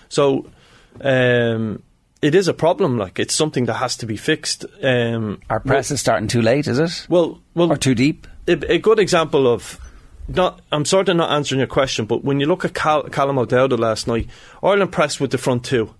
So 0.10 0.50
um, 1.02 1.84
it 2.22 2.36
is 2.36 2.48
a 2.48 2.54
problem. 2.54 2.98
Like 2.98 3.20
it's 3.20 3.34
something 3.34 3.66
that 3.66 3.76
has 3.76 3.98
to 3.98 4.06
be 4.06 4.18
fixed. 4.18 4.66
Um, 4.84 5.42
Our 5.50 5.60
press 5.60 5.90
well, 5.90 5.96
is 5.96 6.02
starting 6.02 6.28
too 6.28 6.42
late, 6.42 6.68
is 6.68 6.80
it? 6.80 7.08
Well, 7.10 7.42
well, 7.56 7.72
or 7.72 7.78
too 7.78 7.96
deep. 7.96 8.28
A, 8.48 8.74
a 8.74 8.78
good 8.78 9.00
example 9.00 9.52
of 9.52 9.80
not, 10.28 10.62
I'm 10.72 10.86
sort 10.86 11.10
of 11.10 11.16
not 11.16 11.32
answering 11.32 11.60
your 11.60 11.68
question, 11.68 12.06
but 12.06 12.24
when 12.24 12.40
you 12.40 12.46
look 12.46 12.66
at 12.66 12.74
Cal, 12.74 13.04
Callum 13.04 13.38
O'Dowda 13.38 13.78
last 13.78 14.08
night, 14.08 14.28
Ireland 14.62 14.92
pressed 14.92 15.22
with 15.22 15.32
the 15.32 15.38
front 15.38 15.64
two. 15.64 15.94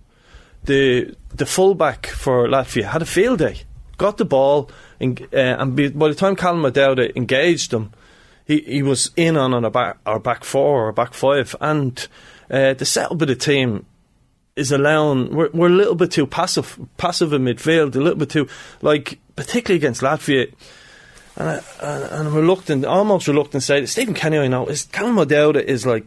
The 0.64 1.14
the 1.34 1.46
fullback 1.46 2.06
for 2.06 2.48
Latvia 2.48 2.84
had 2.84 3.02
a 3.02 3.06
field 3.06 3.38
day, 3.38 3.62
got 3.96 4.16
the 4.16 4.24
ball, 4.24 4.70
and, 5.00 5.20
uh, 5.32 5.36
and 5.36 5.76
by 5.98 6.08
the 6.08 6.14
time 6.14 6.36
Callum 6.36 6.64
O'Dowda 6.64 7.16
engaged 7.16 7.70
them, 7.70 7.92
he, 8.46 8.60
he 8.60 8.82
was 8.82 9.10
in 9.16 9.36
on, 9.36 9.54
on 9.54 9.64
a 9.64 9.70
back, 9.70 9.98
our 10.06 10.18
back 10.18 10.44
four 10.44 10.88
or 10.88 10.92
back 10.92 11.14
five. 11.14 11.54
And 11.60 12.06
uh, 12.50 12.74
the 12.74 12.84
setup 12.84 13.20
of 13.20 13.28
the 13.28 13.36
team 13.36 13.86
is 14.56 14.72
allowing, 14.72 15.34
we're, 15.34 15.50
we're 15.52 15.68
a 15.68 15.70
little 15.70 15.94
bit 15.94 16.10
too 16.10 16.26
passive, 16.26 16.78
passive 16.96 17.32
in 17.32 17.44
midfield, 17.44 17.94
a 17.94 18.00
little 18.00 18.18
bit 18.18 18.30
too, 18.30 18.48
like, 18.82 19.18
particularly 19.36 19.76
against 19.76 20.00
Latvia 20.00 20.52
and, 21.38 21.48
I, 21.48 21.62
and, 21.80 22.28
I'm 22.28 22.34
reluctant, 22.34 22.84
almost 22.84 23.28
reluctant 23.28 23.62
to 23.62 23.66
say 23.66 23.80
that 23.80 23.86
Stephen 23.86 24.14
Kenny, 24.14 24.38
I 24.38 24.48
know, 24.48 24.66
is 24.66 24.84
Callum 24.84 25.18
O'Dowda 25.18 25.62
is 25.62 25.86
like 25.86 26.04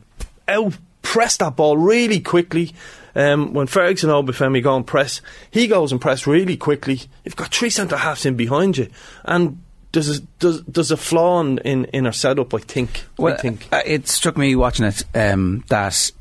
out 0.47 0.73
press 1.01 1.37
that 1.37 1.55
ball 1.55 1.77
really 1.77 2.19
quickly. 2.19 2.73
Um, 3.15 3.53
when 3.53 3.67
Ferguson 3.67 4.09
Obafemi 4.09 4.63
go 4.63 4.75
and 4.75 4.85
press, 4.85 5.21
he 5.49 5.67
goes 5.67 5.91
and 5.91 5.99
press 5.99 6.25
really 6.25 6.57
quickly. 6.57 7.01
You've 7.23 7.35
got 7.35 7.53
three 7.53 7.69
centre 7.69 7.97
halves 7.97 8.25
in 8.25 8.35
behind 8.35 8.77
you, 8.77 8.87
and 9.25 9.61
there's 9.91 10.19
a, 10.19 10.21
there's, 10.39 10.63
there's 10.63 10.91
a 10.91 10.97
flaw 10.97 11.41
in, 11.41 11.57
in, 11.59 11.85
in 11.85 12.05
our 12.05 12.13
setup. 12.13 12.53
I 12.53 12.59
think. 12.59 13.05
Well, 13.17 13.33
I 13.33 13.37
think 13.37 13.67
uh, 13.71 13.81
it 13.85 14.07
struck 14.07 14.37
me 14.37 14.55
watching 14.55 14.85
it 14.85 15.03
um, 15.13 15.63
that 15.67 16.11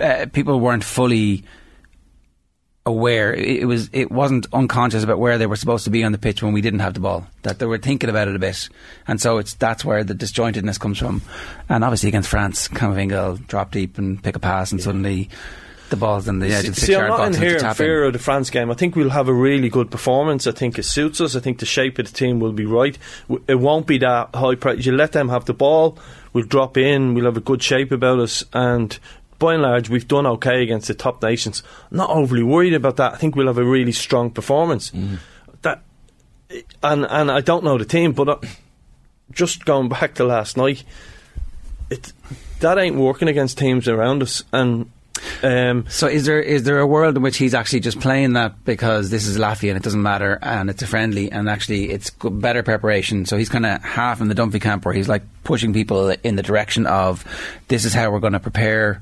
uh, 0.00 0.26
people 0.32 0.60
weren't 0.60 0.84
fully 0.84 1.44
aware. 2.84 3.32
It 3.32 3.66
was 3.66 3.88
it 3.92 4.10
wasn't 4.10 4.46
unconscious 4.52 5.04
about 5.04 5.18
where 5.18 5.38
they 5.38 5.46
were 5.46 5.56
supposed 5.56 5.84
to 5.84 5.90
be 5.90 6.04
on 6.04 6.12
the 6.12 6.18
pitch 6.18 6.42
when 6.42 6.52
we 6.52 6.60
didn't 6.60 6.80
have 6.80 6.94
the 6.94 7.00
ball. 7.00 7.26
That 7.42 7.58
they 7.58 7.66
were 7.66 7.78
thinking 7.78 8.10
about 8.10 8.28
it 8.28 8.36
a 8.36 8.38
bit, 8.38 8.68
and 9.06 9.20
so 9.20 9.38
it's 9.38 9.54
that's 9.54 9.84
where 9.84 10.04
the 10.04 10.14
disjointedness 10.14 10.78
comes 10.78 10.98
from. 10.98 11.22
And 11.68 11.84
obviously 11.84 12.08
against 12.08 12.28
France, 12.28 12.68
Camavinga 12.68 13.28
will 13.28 13.36
drop 13.36 13.70
deep 13.70 13.98
and 13.98 14.22
pick 14.22 14.36
a 14.36 14.40
pass, 14.40 14.72
and 14.72 14.80
yeah. 14.80 14.84
suddenly 14.84 15.30
the 15.92 15.96
ball's 15.96 16.26
in 16.26 16.40
the 16.40 16.48
edge 16.48 16.66
of 16.66 16.74
the 16.74 16.80
See, 16.80 16.96
I'm 16.96 17.06
not 17.06 17.18
box 17.18 17.36
in 17.36 17.42
here 17.42 17.56
in 17.56 17.74
fear 17.74 18.04
of 18.04 18.12
the 18.12 18.18
France 18.18 18.50
game. 18.50 18.70
I 18.70 18.74
think 18.74 18.96
we'll 18.96 19.10
have 19.10 19.28
a 19.28 19.32
really 19.32 19.68
good 19.68 19.90
performance. 19.90 20.48
I 20.48 20.52
think 20.52 20.78
it 20.78 20.82
suits 20.82 21.20
us. 21.20 21.36
I 21.36 21.40
think 21.40 21.60
the 21.60 21.66
shape 21.66 21.98
of 22.00 22.06
the 22.06 22.12
team 22.12 22.40
will 22.40 22.52
be 22.52 22.66
right. 22.66 22.98
It 23.46 23.56
won't 23.56 23.86
be 23.86 23.98
that 23.98 24.34
high 24.34 24.56
pressure. 24.56 24.80
You 24.80 24.92
let 24.92 25.12
them 25.12 25.28
have 25.28 25.44
the 25.44 25.54
ball. 25.54 25.98
We'll 26.32 26.46
drop 26.46 26.76
in. 26.76 27.14
We'll 27.14 27.26
have 27.26 27.36
a 27.36 27.40
good 27.40 27.62
shape 27.62 27.92
about 27.92 28.18
us, 28.18 28.42
and 28.52 28.98
by 29.38 29.54
and 29.54 29.62
large, 29.62 29.88
we've 29.88 30.08
done 30.08 30.26
okay 30.26 30.62
against 30.62 30.88
the 30.88 30.94
top 30.94 31.22
nations. 31.22 31.62
not 31.90 32.10
overly 32.10 32.42
worried 32.42 32.74
about 32.74 32.96
that. 32.96 33.12
I 33.12 33.16
think 33.16 33.36
we'll 33.36 33.48
have 33.48 33.58
a 33.58 33.64
really 33.64 33.92
strong 33.92 34.30
performance. 34.30 34.90
Mm. 34.90 35.18
That, 35.62 35.82
and 36.82 37.04
and 37.04 37.30
I 37.30 37.40
don't 37.40 37.64
know 37.64 37.76
the 37.76 37.84
team, 37.84 38.12
but 38.12 38.28
uh, 38.28 38.38
just 39.30 39.64
going 39.64 39.88
back 39.88 40.14
to 40.14 40.24
last 40.24 40.56
night, 40.56 40.84
it 41.90 42.12
that 42.60 42.78
ain't 42.78 42.96
working 42.96 43.28
against 43.28 43.58
teams 43.58 43.88
around 43.88 44.22
us. 44.22 44.42
And 44.52 44.90
Um, 45.42 45.86
So 45.88 46.06
is 46.06 46.24
there 46.24 46.40
is 46.40 46.62
there 46.62 46.78
a 46.78 46.86
world 46.86 47.16
in 47.16 47.22
which 47.22 47.36
he's 47.36 47.54
actually 47.54 47.80
just 47.80 47.98
playing 48.00 48.34
that 48.34 48.64
because 48.64 49.10
this 49.10 49.26
is 49.26 49.38
Latvia 49.38 49.70
and 49.70 49.76
it 49.76 49.82
doesn't 49.82 50.02
matter 50.02 50.38
and 50.40 50.70
it's 50.70 50.82
a 50.82 50.86
friendly 50.86 51.30
and 51.32 51.48
actually 51.48 51.90
it's 51.90 52.10
good, 52.10 52.40
better 52.40 52.62
preparation? 52.62 53.26
So 53.26 53.36
he's 53.36 53.48
kind 53.48 53.66
of 53.66 53.82
half 53.82 54.20
in 54.20 54.28
the 54.28 54.34
Dunphy 54.34 54.60
camp 54.60 54.84
where 54.84 54.94
he's 54.94 55.08
like 55.08 55.22
pushing 55.44 55.72
people 55.72 56.10
in 56.22 56.36
the 56.36 56.42
direction 56.42 56.86
of 56.86 57.24
this 57.68 57.84
is 57.84 57.92
how 57.92 58.10
we're 58.10 58.20
going 58.20 58.34
to 58.34 58.40
prepare, 58.40 59.00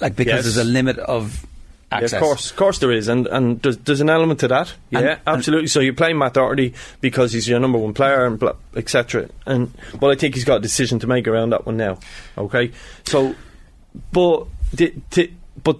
like 0.00 0.16
because 0.16 0.34
Yes. 0.34 0.44
there's 0.44 0.56
a 0.56 0.64
limit 0.64 0.98
of. 0.98 1.44
Yeah, 1.90 2.00
of 2.04 2.12
course, 2.16 2.50
of 2.50 2.56
course 2.58 2.78
there 2.80 2.92
is, 2.92 3.08
and 3.08 3.26
and 3.28 3.62
there's, 3.62 3.78
there's 3.78 4.02
an 4.02 4.10
element 4.10 4.40
to 4.40 4.48
that. 4.48 4.74
Yeah, 4.90 4.98
And- 4.98 5.08
and- 5.08 5.20
absolutely. 5.26 5.68
so 5.68 5.80
you 5.80 5.94
play 5.94 6.12
Matt 6.12 6.34
Doherty 6.34 6.74
because 7.00 7.32
he's 7.32 7.48
your 7.48 7.58
number 7.60 7.78
one 7.78 7.94
player, 7.94 8.26
and 8.26 8.42
etc. 8.76 9.30
And 9.46 9.72
well, 9.98 10.10
I 10.10 10.14
think 10.14 10.34
he's 10.34 10.44
got 10.44 10.56
a 10.56 10.60
decision 10.60 10.98
to 10.98 11.06
make 11.06 11.26
around 11.26 11.50
that 11.50 11.64
one 11.64 11.78
now. 11.78 11.98
Okay, 12.36 12.72
so 13.06 13.34
but 14.12 14.46
di- 14.74 15.00
ti- 15.10 15.32
but 15.62 15.78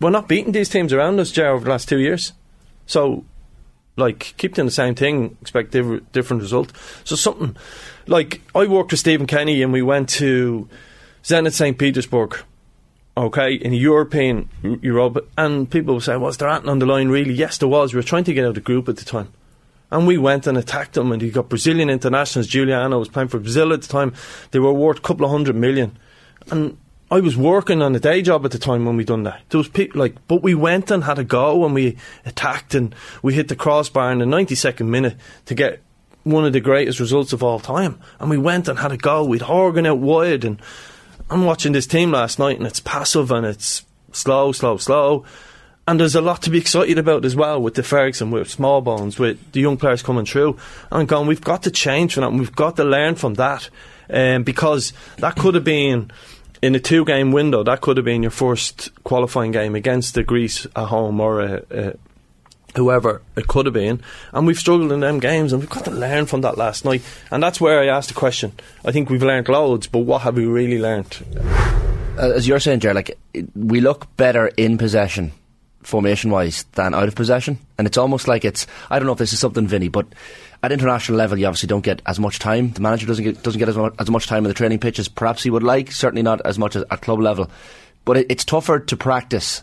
we're 0.00 0.10
not 0.10 0.28
beating 0.28 0.52
these 0.52 0.68
teams 0.68 0.92
around 0.92 1.18
us, 1.20 1.30
Ger, 1.30 1.48
over 1.48 1.64
the 1.64 1.70
last 1.70 1.88
two 1.88 1.98
years. 1.98 2.32
So 2.86 3.24
like 3.96 4.34
keep 4.36 4.54
doing 4.54 4.66
the 4.66 4.72
same 4.72 4.94
thing, 4.94 5.36
expect 5.40 5.72
diff- 5.72 6.02
different 6.12 6.42
result. 6.42 6.72
So 7.04 7.16
something 7.16 7.56
like 8.06 8.42
I 8.54 8.66
worked 8.66 8.90
with 8.90 9.00
Stephen 9.00 9.26
Kenny 9.26 9.62
and 9.62 9.72
we 9.72 9.82
went 9.82 10.08
to 10.10 10.68
Zenit 11.22 11.52
St 11.52 11.78
Petersburg. 11.78 12.38
Okay, 13.18 13.54
in 13.54 13.72
European 13.72 14.50
Europe, 14.82 15.26
and 15.38 15.70
people 15.70 15.94
will 15.94 16.02
say, 16.02 16.18
"Was 16.18 16.36
there 16.36 16.50
anything 16.50 16.68
on 16.68 16.80
the 16.80 16.84
line?" 16.84 17.08
Really, 17.08 17.32
yes, 17.32 17.56
there 17.56 17.66
was. 17.66 17.94
We 17.94 17.98
were 17.98 18.02
trying 18.02 18.24
to 18.24 18.34
get 18.34 18.44
out 18.44 18.50
of 18.50 18.54
the 18.56 18.60
group 18.60 18.90
at 18.90 18.98
the 18.98 19.06
time, 19.06 19.28
and 19.90 20.06
we 20.06 20.18
went 20.18 20.46
and 20.46 20.58
attacked 20.58 20.92
them. 20.92 21.10
And 21.10 21.22
you 21.22 21.30
got 21.30 21.48
Brazilian 21.48 21.88
internationals. 21.88 22.46
Giuliano 22.46 22.98
was 22.98 23.08
playing 23.08 23.28
for 23.28 23.38
Brazil 23.38 23.72
at 23.72 23.80
the 23.80 23.88
time. 23.88 24.12
They 24.50 24.58
were 24.58 24.70
worth 24.70 24.98
a 24.98 25.00
couple 25.00 25.24
of 25.24 25.30
hundred 25.30 25.56
million, 25.56 25.96
and 26.50 26.76
I 27.08 27.20
was 27.20 27.36
working 27.36 27.82
on 27.82 27.94
a 27.94 28.00
day 28.00 28.20
job 28.20 28.44
at 28.44 28.50
the 28.50 28.58
time 28.58 28.84
when 28.84 28.96
we 28.96 29.04
done 29.04 29.22
that. 29.24 29.40
There 29.50 29.58
was 29.58 29.68
people 29.68 30.00
like, 30.00 30.16
but 30.26 30.42
we 30.42 30.56
went 30.56 30.90
and 30.90 31.04
had 31.04 31.20
a 31.20 31.24
go 31.24 31.64
and 31.64 31.72
we 31.72 31.98
attacked 32.24 32.74
and 32.74 32.94
we 33.22 33.34
hit 33.34 33.46
the 33.46 33.54
crossbar 33.54 34.10
in 34.10 34.18
the 34.18 34.24
92nd 34.24 34.88
minute 34.88 35.16
to 35.44 35.54
get 35.54 35.82
one 36.24 36.44
of 36.44 36.52
the 36.52 36.60
greatest 36.60 36.98
results 36.98 37.32
of 37.32 37.44
all 37.44 37.60
time. 37.60 38.00
And 38.18 38.28
we 38.28 38.38
went 38.38 38.66
and 38.66 38.80
had 38.80 38.90
a 38.90 38.96
go. 38.96 39.24
We'd 39.24 39.42
Horgan 39.42 39.86
out 39.86 39.98
wide 39.98 40.44
and 40.44 40.60
I'm 41.30 41.44
watching 41.44 41.72
this 41.72 41.86
team 41.86 42.10
last 42.10 42.40
night 42.40 42.58
and 42.58 42.66
it's 42.66 42.80
passive 42.80 43.30
and 43.30 43.46
it's 43.46 43.84
slow, 44.10 44.50
slow, 44.50 44.76
slow. 44.76 45.24
And 45.86 46.00
there's 46.00 46.16
a 46.16 46.20
lot 46.20 46.42
to 46.42 46.50
be 46.50 46.58
excited 46.58 46.98
about 46.98 47.24
as 47.24 47.36
well 47.36 47.62
with 47.62 47.74
the 47.74 47.84
Ferguson, 47.84 48.32
with 48.32 48.48
Smallbones, 48.48 49.20
with 49.20 49.52
the 49.52 49.60
young 49.60 49.76
players 49.76 50.02
coming 50.02 50.26
through. 50.26 50.56
And 50.90 51.06
going, 51.06 51.28
we've 51.28 51.40
got 51.40 51.62
to 51.62 51.70
change 51.70 52.14
from 52.14 52.22
that 52.22 52.30
and 52.30 52.40
we've 52.40 52.56
got 52.56 52.74
to 52.76 52.84
learn 52.84 53.14
from 53.14 53.34
that. 53.34 53.70
Um, 54.08 54.44
because 54.44 54.92
that 55.18 55.34
could 55.36 55.56
have 55.56 55.64
been 55.64 56.12
in 56.66 56.74
a 56.74 56.80
two 56.80 57.04
game 57.04 57.30
window, 57.30 57.62
that 57.62 57.80
could 57.80 57.96
have 57.96 58.04
been 58.04 58.22
your 58.22 58.32
first 58.32 58.90
qualifying 59.04 59.52
game 59.52 59.76
against 59.76 60.14
the 60.14 60.24
Greece 60.24 60.66
at 60.74 60.88
home 60.88 61.20
or 61.20 61.40
a, 61.40 61.62
a 61.70 61.94
whoever 62.74 63.22
it 63.36 63.46
could 63.46 63.66
have 63.66 63.72
been. 63.72 64.02
And 64.32 64.46
we've 64.46 64.58
struggled 64.58 64.90
in 64.90 65.00
them 65.00 65.20
games, 65.20 65.52
and 65.52 65.62
we've 65.62 65.70
got 65.70 65.84
to 65.84 65.92
learn 65.92 66.26
from 66.26 66.40
that 66.42 66.58
last 66.58 66.84
night. 66.84 67.02
And 67.30 67.40
that's 67.40 67.60
where 67.60 67.80
I 67.80 67.86
asked 67.86 68.08
the 68.08 68.14
question. 68.14 68.52
I 68.84 68.90
think 68.90 69.08
we've 69.08 69.22
learned 69.22 69.48
loads, 69.48 69.86
but 69.86 70.00
what 70.00 70.22
have 70.22 70.36
we 70.36 70.44
really 70.44 70.78
learned? 70.80 71.24
Uh, 72.18 72.32
as 72.32 72.48
you're 72.48 72.60
saying, 72.60 72.80
Jer, 72.80 72.94
like 72.94 73.16
we 73.54 73.80
look 73.80 74.14
better 74.16 74.48
in 74.48 74.76
possession, 74.76 75.32
formation 75.82 76.30
wise, 76.30 76.64
than 76.72 76.94
out 76.94 77.06
of 77.06 77.14
possession, 77.14 77.58
and 77.78 77.86
it's 77.86 77.98
almost 77.98 78.26
like 78.26 78.44
it's. 78.44 78.66
I 78.90 78.98
don't 78.98 79.06
know 79.06 79.12
if 79.12 79.18
this 79.18 79.32
is 79.32 79.38
something, 79.38 79.68
Vinny, 79.68 79.88
but 79.88 80.06
at 80.66 80.72
international 80.72 81.16
level, 81.16 81.38
you 81.38 81.46
obviously 81.46 81.66
don't 81.68 81.84
get 81.84 82.02
as 82.06 82.18
much 82.20 82.38
time. 82.38 82.70
The 82.72 82.80
manager 82.80 83.06
doesn't 83.06 83.24
get 83.24 83.42
doesn't 83.42 83.58
get 83.58 83.68
as 83.68 83.76
much, 83.76 83.94
as 83.98 84.10
much 84.10 84.26
time 84.26 84.44
in 84.44 84.48
the 84.48 84.54
training 84.54 84.78
pitch 84.80 84.98
as 84.98 85.08
perhaps 85.08 85.42
he 85.42 85.50
would 85.50 85.62
like. 85.62 85.90
Certainly 85.92 86.22
not 86.22 86.40
as 86.44 86.58
much 86.58 86.76
as 86.76 86.84
at 86.90 87.00
club 87.00 87.20
level, 87.20 87.50
but 88.04 88.18
it, 88.18 88.26
it's 88.28 88.44
tougher 88.44 88.78
to 88.80 88.96
practice 88.96 89.62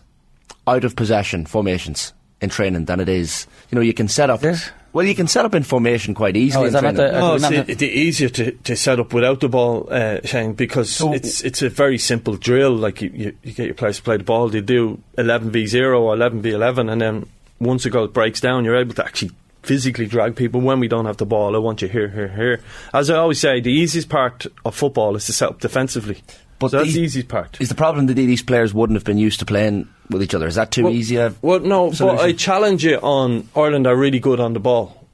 out 0.67 0.83
of 0.83 0.95
possession 0.95 1.45
formations 1.45 2.13
in 2.41 2.49
training 2.49 2.85
than 2.85 2.99
it 2.99 3.09
is. 3.09 3.45
You 3.69 3.75
know, 3.75 3.81
you 3.81 3.93
can 3.93 4.07
set 4.07 4.29
up. 4.29 4.43
Is 4.43 4.63
it? 4.67 4.71
Well, 4.93 5.05
you 5.07 5.15
can 5.15 5.25
set 5.27 5.43
up 5.43 5.55
in 5.55 5.63
formation 5.63 6.13
quite 6.13 6.37
easily. 6.37 6.65
Oh, 6.65 6.67
is 6.67 6.73
that 6.73 6.95
the- 6.95 7.17
Oh, 7.19 7.31
Uh, 7.31 7.35
it's, 7.35 7.41
not 7.41 7.69
e- 7.69 7.73
the- 7.73 7.87
easier 7.89 8.29
to, 8.29 8.51
to 8.51 8.75
set 8.75 8.99
up 8.99 9.11
without 9.11 9.39
the 9.39 9.49
ball, 9.49 9.87
uh, 9.89 10.19
Shane, 10.23 10.53
because 10.53 11.01
it's 11.01 11.41
it's 11.41 11.63
a 11.63 11.69
very 11.69 11.97
simple 11.97 12.35
drill. 12.35 12.73
Like 12.75 13.01
you, 13.01 13.11
you, 13.13 13.37
you 13.41 13.53
get 13.53 13.65
your 13.65 13.73
players 13.73 13.97
to 13.97 14.03
play 14.03 14.17
the 14.17 14.23
ball, 14.23 14.49
they 14.49 14.61
do 14.61 15.01
11 15.17 15.49
v 15.49 15.65
0 15.65 15.99
or 15.99 16.13
11 16.13 16.43
v 16.43 16.51
11, 16.51 16.89
and 16.89 17.01
then 17.01 17.25
once 17.59 17.87
a 17.87 17.89
goal 17.89 18.05
breaks 18.07 18.39
down, 18.39 18.65
you're 18.65 18.75
able 18.77 18.93
to 18.93 19.03
actually 19.03 19.31
physically 19.63 20.05
drag 20.05 20.35
people 20.35 20.61
when 20.61 20.79
we 20.79 20.87
don't 20.87 21.05
have 21.05 21.17
the 21.17 21.25
ball. 21.25 21.55
I 21.55 21.59
want 21.59 21.81
you 21.81 21.87
here, 21.87 22.09
here, 22.09 22.27
here. 22.27 22.59
As 22.93 23.09
I 23.09 23.15
always 23.15 23.39
say, 23.39 23.59
the 23.61 23.71
easiest 23.71 24.09
part 24.09 24.45
of 24.65 24.75
football 24.75 25.15
is 25.15 25.25
to 25.27 25.33
set 25.33 25.49
up 25.49 25.59
defensively. 25.59 26.21
But 26.59 26.71
so 26.71 26.77
that's 26.77 26.87
these- 26.89 26.95
the 26.95 27.01
easiest 27.01 27.27
part. 27.29 27.57
Is 27.59 27.69
the 27.69 27.75
problem 27.75 28.05
that 28.07 28.13
these 28.15 28.43
players 28.43 28.73
wouldn't 28.73 28.95
have 28.95 29.03
been 29.03 29.17
used 29.17 29.39
to 29.39 29.45
playing 29.45 29.87
with 30.09 30.21
each 30.21 30.35
other? 30.35 30.47
Is 30.47 30.55
that 30.55 30.71
too 30.71 30.83
Well- 30.83 30.93
easy? 30.93 31.15
a 31.17 31.33
Well, 31.41 31.59
no, 31.59 31.91
but? 31.91 32.19
I 32.19 32.33
challenge 32.33 32.85
you 32.85 32.97
on 32.97 33.47
Ireland 33.55 33.87
are 33.87 33.95
really 33.95 34.19
good 34.19 34.39
on 34.39 34.53
the 34.53 34.59
ball. 34.59 35.05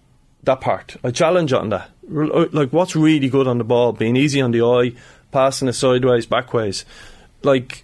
That 0.44 0.62
part. 0.62 0.96
I 1.04 1.12
challenge 1.12 1.54
on 1.54 1.70
that. 1.70 1.90
Uh, 2.12 2.46
Like, 2.52 2.70
what's 2.70 2.96
really 2.96 3.30
good 3.30 3.48
on 3.48 3.58
the 3.60 3.64
ball? 3.64 3.94
Being 3.94 4.16
easy 4.16 4.42
on 4.42 4.52
the 4.52 4.62
eye, 4.64 4.94
passing 5.32 5.68
it 5.68 5.74
sideways, 5.74 6.26
backways. 6.26 6.86
Like, 7.44 7.84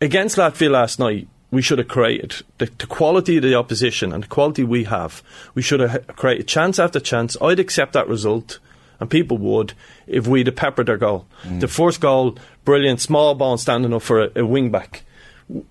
against 0.00 0.36
Latvia 0.36 0.70
last 0.70 0.98
night, 0.98 1.28
we 1.50 1.62
should 1.62 1.78
have 1.78 1.88
created 1.88 2.34
the, 2.58 2.66
the 2.78 2.86
quality 2.86 3.36
of 3.36 3.42
the 3.42 3.54
opposition 3.54 4.12
and 4.12 4.24
the 4.24 4.28
quality 4.28 4.64
we 4.64 4.84
have. 4.84 5.22
We 5.54 5.62
should 5.62 5.80
have 5.80 5.94
h- 5.94 6.16
created 6.16 6.48
chance 6.48 6.78
after 6.78 6.98
chance. 7.00 7.36
I'd 7.40 7.60
accept 7.60 7.92
that 7.92 8.08
result, 8.08 8.58
and 9.00 9.08
people 9.08 9.38
would, 9.38 9.72
if 10.06 10.26
we'd 10.26 10.46
have 10.48 10.56
peppered 10.56 10.86
their 10.86 10.96
goal. 10.96 11.26
The 11.48 11.68
first 11.68 12.00
goal, 12.00 12.36
brilliant, 12.64 12.98
Smallbone 13.00 13.58
standing 13.58 13.92
up 13.94 14.02
for 14.02 14.22
a, 14.24 14.30
a 14.40 14.44
wing 14.46 14.70
back. 14.70 15.02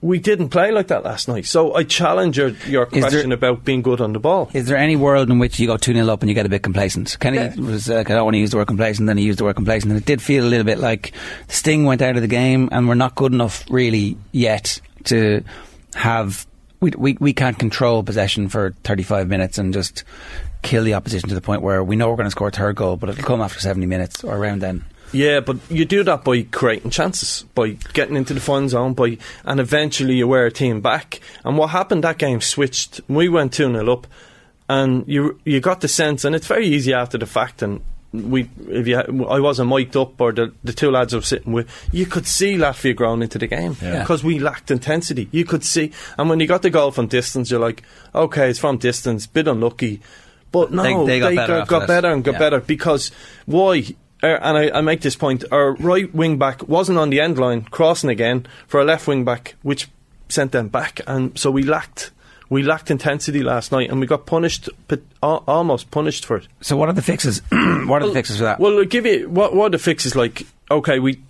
We 0.01 0.20
didn't 0.20 0.50
play 0.50 0.72
like 0.72 0.88
that 0.88 1.03
last 1.03 1.27
night. 1.27 1.46
So 1.46 1.74
I 1.75 1.84
challenge 1.84 2.38
your, 2.38 2.51
your 2.65 2.86
Is 2.86 2.91
there- 2.91 3.01
question 3.01 3.34
about 3.34 3.65
being 3.65 3.82
good 3.82 4.00
on 4.00 4.13
the 4.13 4.20
ball. 4.20 4.50
Is 4.53 4.67
there 4.67 4.77
any 4.77 4.96
world 4.96 5.29
in 5.29 5.38
which 5.38 5.60
you 5.60 5.67
go 5.67 5.75
2 5.75 5.91
0 5.94 6.08
up 6.08 6.22
and 6.22 6.29
you 6.29 6.34
get 6.36 6.46
a 6.46 6.50
bit 6.50 6.63
complacent? 6.63 7.17
Kenny 7.20 7.50
was, 7.62 7.89
uh, 7.89 7.98
I 7.98 8.03
don't 8.03 8.24
want 8.24 8.36
to 8.36 8.39
use 8.39 8.51
the 8.51 8.58
word 8.58 8.67
complacent, 8.67 9.08
then 9.08 9.17
he 9.17 9.25
used 9.25 9.39
the 9.39 9.44
word 9.44 9.58
complacent, 9.58 9.91
and 9.91 10.00
it 10.01 10.05
did 10.05 10.22
feel 10.22 10.46
a 10.46 10.48
little 10.48 10.63
bit 10.63 10.79
like 10.79 11.12
the 11.48 11.53
sting 11.53 11.84
went 11.84 12.01
out 12.01 12.15
of 12.15 12.22
the 12.22 12.29
game 12.29 12.70
and 12.72 12.88
we're 12.88 12.96
not 12.96 13.15
good 13.15 13.34
enough 13.34 13.65
really 13.70 14.15
yet 14.32 14.79
to 15.06 15.44
have. 15.96 16.46
We, 16.82 16.92
we, 16.98 17.18
we 17.20 17.34
can't 17.34 17.58
control 17.58 18.04
possession 18.04 18.50
for 18.50 18.72
35 18.84 19.28
minutes 19.28 19.58
and 19.58 19.74
just 19.74 20.04
kill 20.62 20.84
the 20.84 20.94
opposition 20.94 21.30
to 21.30 21.36
the 21.36 21.42
point 21.42 21.62
where 21.62 21.84
we 21.84 21.96
know 21.96 22.10
we're 22.10 22.18
going 22.18 22.26
to 22.26 22.32
score 22.32 22.50
a 22.50 22.52
third 22.52 22.76
goal, 22.76 22.98
but 22.98 23.10
it'll 23.10 23.24
come 23.24 23.42
after 23.42 23.60
70 23.60 23.86
minutes 23.86 24.24
or 24.24 24.36
around 24.36 24.62
then. 24.62 24.84
Yeah, 25.12 25.40
but 25.40 25.58
you 25.70 25.86
do 25.86 26.04
that 26.04 26.24
by 26.24 26.44
creating 26.44 26.92
chances, 26.92 27.46
by 27.56 27.78
getting 27.94 28.18
into 28.18 28.34
the 28.34 28.42
fun 28.42 28.68
zone, 28.68 28.94
by 28.94 29.18
and 29.46 29.60
eventually 29.60 30.16
you 30.16 30.28
wear 30.28 30.46
a 30.46 30.52
team 30.52 30.82
back. 30.82 31.22
And 31.46 31.58
what 31.58 31.68
happened 31.70 32.04
that 32.04 32.18
game 32.18 32.42
switched. 32.42 33.00
We 33.08 33.30
went 33.30 33.54
two 33.54 33.72
0 33.72 33.92
up, 33.92 34.08
and 34.68 35.08
you 35.08 35.40
you 35.46 35.62
got 35.62 35.82
the 35.82 35.88
sense, 35.88 36.26
and 36.26 36.36
it's 36.36 36.48
very 36.48 36.68
easy 36.68 36.94
after 36.94 37.18
the 37.18 37.28
fact. 37.28 37.62
And 37.62 37.82
we, 38.29 38.50
if 38.69 38.88
you, 38.88 38.98
I 39.27 39.39
wasn't 39.39 39.69
mic'd 39.69 39.95
up, 39.98 40.19
or 40.19 40.31
the 40.31 40.53
the 40.63 40.74
two 40.74 40.91
lads 40.91 41.13
I 41.13 41.17
was 41.17 41.27
sitting 41.27 41.53
with, 41.53 41.67
you 41.91 42.05
could 42.05 42.25
see 42.27 42.55
Latvia 42.57 42.95
growing 42.95 43.22
into 43.22 43.38
the 43.38 43.48
game 43.48 43.75
Yeah. 43.81 44.00
because 44.00 44.24
we 44.24 44.39
lacked 44.39 44.72
intensity. 44.72 45.27
You 45.31 45.45
could 45.45 45.63
see, 45.63 45.91
and 46.17 46.29
when 46.29 46.39
you 46.39 46.48
got 46.48 46.62
the 46.62 46.69
goal 46.69 46.91
from 46.91 47.07
distance, 47.07 47.51
you're 47.51 47.60
like, 47.60 47.84
okay, 48.13 48.50
it's 48.50 48.60
from 48.60 48.77
distance, 48.77 49.27
bit 49.27 49.48
unlucky. 49.48 50.01
But 50.51 50.72
no, 50.72 51.05
They- 51.05 51.19
they 51.19 51.19
got 51.19 51.36
better 51.36 51.53
after 51.60 51.69
got 51.79 51.88
better 51.88 52.12
and 52.12 52.24
got 52.24 52.34
Yeah. 52.34 52.39
better 52.39 52.60
because 52.62 53.12
why? 53.45 53.84
Uh, 54.24 54.27
and 54.41 54.57
I, 54.57 54.77
I 54.77 54.81
make 54.81 55.01
this 55.01 55.15
point: 55.15 55.43
our 55.51 55.74
right 55.74 56.13
wing 56.15 56.38
back 56.38 56.67
wasn't 56.67 56.98
on 56.98 57.10
the 57.10 57.19
end 57.19 57.38
line, 57.38 57.63
crossing 57.69 58.10
again 58.10 58.45
for 58.67 58.79
a 58.79 58.86
left 58.86 59.07
wing 59.07 59.25
back, 59.25 59.55
which 59.62 59.89
sent 60.29 60.51
them 60.53 60.69
back, 60.69 61.01
and 61.05 61.38
so 61.38 61.51
we 61.51 61.62
lacked 61.63 62.12
we 62.50 62.64
lacked 62.64 62.92
intensity 62.92 63.44
last 63.44 63.72
night, 63.72 63.90
and 63.90 64.00
we 64.00 64.08
got 64.08 64.25
punished, 64.25 64.70
almost 65.22 65.92
punished 65.92 66.25
for 66.25 66.38
it. 66.38 66.48
So, 66.62 66.78
what 66.78 66.90
are 66.90 66.94
the 66.94 67.02
fixes? 67.02 67.42
what 67.52 68.02
are 68.02 68.08
the 68.08 68.14
fixes 68.14 68.38
for 68.38 68.44
that? 68.44 68.60
Well, 68.60 68.78
I'll 68.78 68.86
give 68.86 69.06
you 69.06 69.30
what 69.30 69.56
what 69.56 69.68
are 69.68 69.70
the 69.70 69.80
fixes 69.80 70.16
like. 70.16 70.46
Okay, 70.70 71.00
we. 71.00 71.22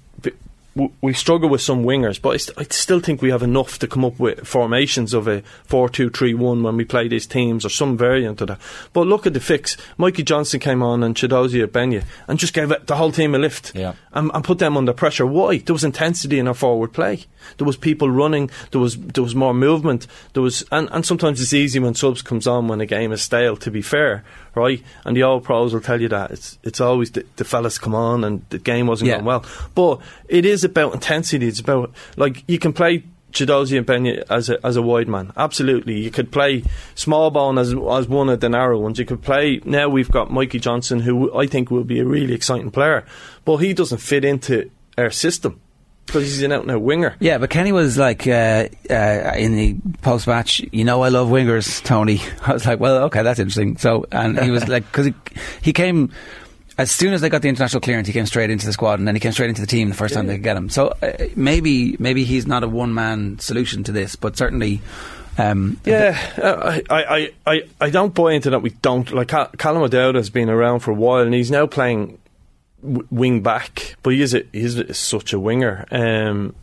We 1.01 1.13
struggle 1.13 1.47
with 1.47 1.61
some 1.61 1.85
wingers, 1.85 2.21
but 2.21 2.31
I, 2.31 2.37
st- 2.37 2.57
I 2.59 2.63
still 2.63 2.99
think 2.99 3.21
we 3.21 3.29
have 3.29 3.41
enough 3.41 3.79
to 3.79 3.87
come 3.87 4.03
up 4.03 4.19
with 4.19 4.45
formations 4.45 5.13
of 5.13 5.25
a 5.25 5.41
4 5.63 5.87
2 5.87 6.09
3 6.09 6.33
1 6.33 6.63
when 6.63 6.75
we 6.75 6.83
play 6.83 7.07
these 7.07 7.25
teams 7.25 7.63
or 7.65 7.69
some 7.69 7.97
variant 7.97 8.41
of 8.41 8.47
that. 8.47 8.59
But 8.91 9.07
look 9.07 9.25
at 9.25 9.33
the 9.33 9.39
fix. 9.39 9.77
Mikey 9.97 10.23
Johnston 10.23 10.59
came 10.59 10.83
on 10.83 11.01
and 11.01 11.15
Chiedozie 11.15 11.65
Ogbene 11.65 12.03
and 12.27 12.37
just 12.37 12.53
gave 12.53 12.73
the 12.87 12.95
whole 12.97 13.13
team 13.13 13.33
a 13.33 13.37
lift 13.37 13.71
Yeah. 13.73 13.93
and, 14.11 14.29
and 14.33 14.43
put 14.43 14.59
them 14.59 14.75
under 14.75 14.91
pressure. 14.91 15.25
Why? 15.25 15.59
There 15.59 15.71
was 15.73 15.85
intensity 15.85 16.39
in 16.39 16.47
our 16.49 16.53
forward 16.53 16.91
play. 16.91 17.23
There 17.57 17.65
was 17.67 17.77
people 17.77 18.09
running. 18.11 18.49
There 18.71 18.81
was 18.81 18.97
there 18.97 19.23
was 19.23 19.33
more 19.33 19.53
movement. 19.53 20.07
There 20.33 20.43
was 20.43 20.65
and, 20.73 20.89
and 20.91 21.05
sometimes 21.05 21.39
it's 21.41 21.53
easy 21.53 21.79
when 21.79 21.93
subs 21.95 22.21
comes 22.21 22.47
on 22.47 22.67
when 22.67 22.81
a 22.81 22.85
game 22.85 23.13
is 23.13 23.21
stale. 23.21 23.55
To 23.55 23.71
be 23.71 23.81
fair, 23.81 24.25
right? 24.55 24.81
And 25.03 25.15
the 25.15 25.23
old 25.23 25.43
pros 25.43 25.73
will 25.73 25.81
tell 25.81 26.01
you 26.01 26.07
that 26.09 26.31
it's 26.31 26.57
it's 26.63 26.81
always 26.81 27.11
the, 27.11 27.25
the 27.35 27.43
fellas 27.43 27.77
come 27.77 27.93
on 27.95 28.23
and 28.23 28.45
the 28.49 28.57
game 28.59 28.87
wasn't 28.87 29.09
Yeah. 29.09 29.15
going 29.15 29.25
well. 29.25 29.45
But 29.75 29.99
it 30.27 30.45
is 30.45 30.63
about 30.63 30.93
intensity. 30.93 31.47
It's 31.47 31.59
about 31.59 31.93
like 32.17 32.43
you 32.47 32.59
can 32.59 32.73
play. 32.73 33.03
Chiedozie 33.33 33.83
Ogbene 33.83 34.23
as 34.29 34.49
a 34.49 34.65
as 34.65 34.77
a 34.77 34.81
wide 34.81 35.09
man, 35.09 35.33
absolutely. 35.35 35.99
You 35.99 36.09
could 36.09 36.31
play 36.31 36.63
Smallbone 36.95 37.59
as 37.59 37.71
as 37.73 38.07
one 38.07 38.29
of 38.29 38.39
the 38.39 38.47
narrow 38.47 38.79
ones. 38.79 38.97
You 38.97 39.03
could 39.05 39.21
play 39.21 39.59
now. 39.65 39.89
We've 39.89 40.09
got 40.09 40.31
Mikey 40.31 40.59
Johnston, 40.61 41.01
who 41.01 41.35
I 41.37 41.45
think 41.45 41.69
will 41.69 41.83
be 41.83 41.99
a 41.99 42.05
really 42.05 42.33
exciting 42.33 42.71
player, 42.71 43.03
but 43.43 43.57
he 43.57 43.73
doesn't 43.73 43.97
fit 43.97 44.23
into 44.23 44.69
our 44.97 45.09
system. 45.11 45.59
Because 46.05 46.23
he's 46.23 46.41
an 46.43 46.51
out 46.51 46.61
and 46.61 46.71
out 46.71 46.81
winger. 46.81 47.15
Yeah, 47.19 47.37
but 47.37 47.49
Kenny 47.49 47.71
was 47.71 47.97
like 47.97 48.27
uh, 48.27 48.67
uh, 48.89 49.33
in 49.35 49.55
the 49.55 49.75
post 50.01 50.27
match. 50.27 50.61
You 50.71 50.83
know, 50.83 51.01
I 51.01 51.09
love 51.09 51.29
wingers, 51.29 51.83
Tony. 51.83 52.21
I 52.45 52.53
was 52.53 52.65
like, 52.65 52.79
well, 52.79 53.03
okay, 53.05 53.23
that's 53.23 53.39
interesting. 53.39 53.77
So, 53.77 54.05
and 54.11 54.39
he 54.39 54.51
was 54.51 54.67
like, 54.67 54.85
because 54.85 55.07
he, 55.07 55.13
he 55.61 55.73
came 55.73 56.11
as 56.77 56.91
soon 56.91 57.13
as 57.13 57.21
they 57.21 57.29
got 57.29 57.41
the 57.41 57.49
international 57.49 57.81
clearance, 57.81 58.07
he 58.07 58.13
came 58.13 58.25
straight 58.25 58.49
into 58.49 58.65
the 58.65 58.73
squad, 58.73 58.99
and 58.99 59.07
then 59.07 59.15
he 59.15 59.19
came 59.19 59.31
straight 59.31 59.49
into 59.49 59.61
the 59.61 59.67
team 59.67 59.89
the 59.89 59.95
first 59.95 60.13
time 60.13 60.27
they 60.27 60.35
could 60.35 60.43
get 60.43 60.57
him. 60.57 60.69
So 60.69 60.93
uh, 61.01 61.13
maybe 61.35 61.95
maybe 61.99 62.23
he's 62.25 62.47
not 62.47 62.63
a 62.63 62.67
one 62.67 62.93
man 62.93 63.39
solution 63.39 63.83
to 63.85 63.91
this, 63.91 64.15
but 64.15 64.37
certainly. 64.37 64.81
Um, 65.37 65.81
yeah, 65.83 66.17
uh, 66.41 66.79
I, 66.89 67.03
I, 67.03 67.33
I, 67.45 67.63
I 67.81 67.89
don't 67.89 68.13
buy 68.13 68.31
into 68.31 68.51
that. 68.51 68.61
We 68.61 68.69
don't 68.69 69.11
like 69.11 69.27
Cal- 69.27 69.49
Callum 69.57 69.83
O'Dowd 69.83 70.15
has 70.15 70.29
been 70.29 70.49
around 70.49 70.79
for 70.79 70.91
a 70.91 70.93
while, 70.93 71.23
and 71.23 71.33
he's 71.33 71.51
now 71.51 71.67
playing 71.67 72.17
w- 72.85 73.07
wing 73.11 73.41
back, 73.41 73.95
but 74.03 74.13
he 74.13 74.21
is 74.21 74.33
a, 74.33 74.43
he's 74.51 74.77
a, 74.77 74.93
such 74.93 75.33
a 75.33 75.39
winger. 75.39 75.85
Um, 75.91 76.55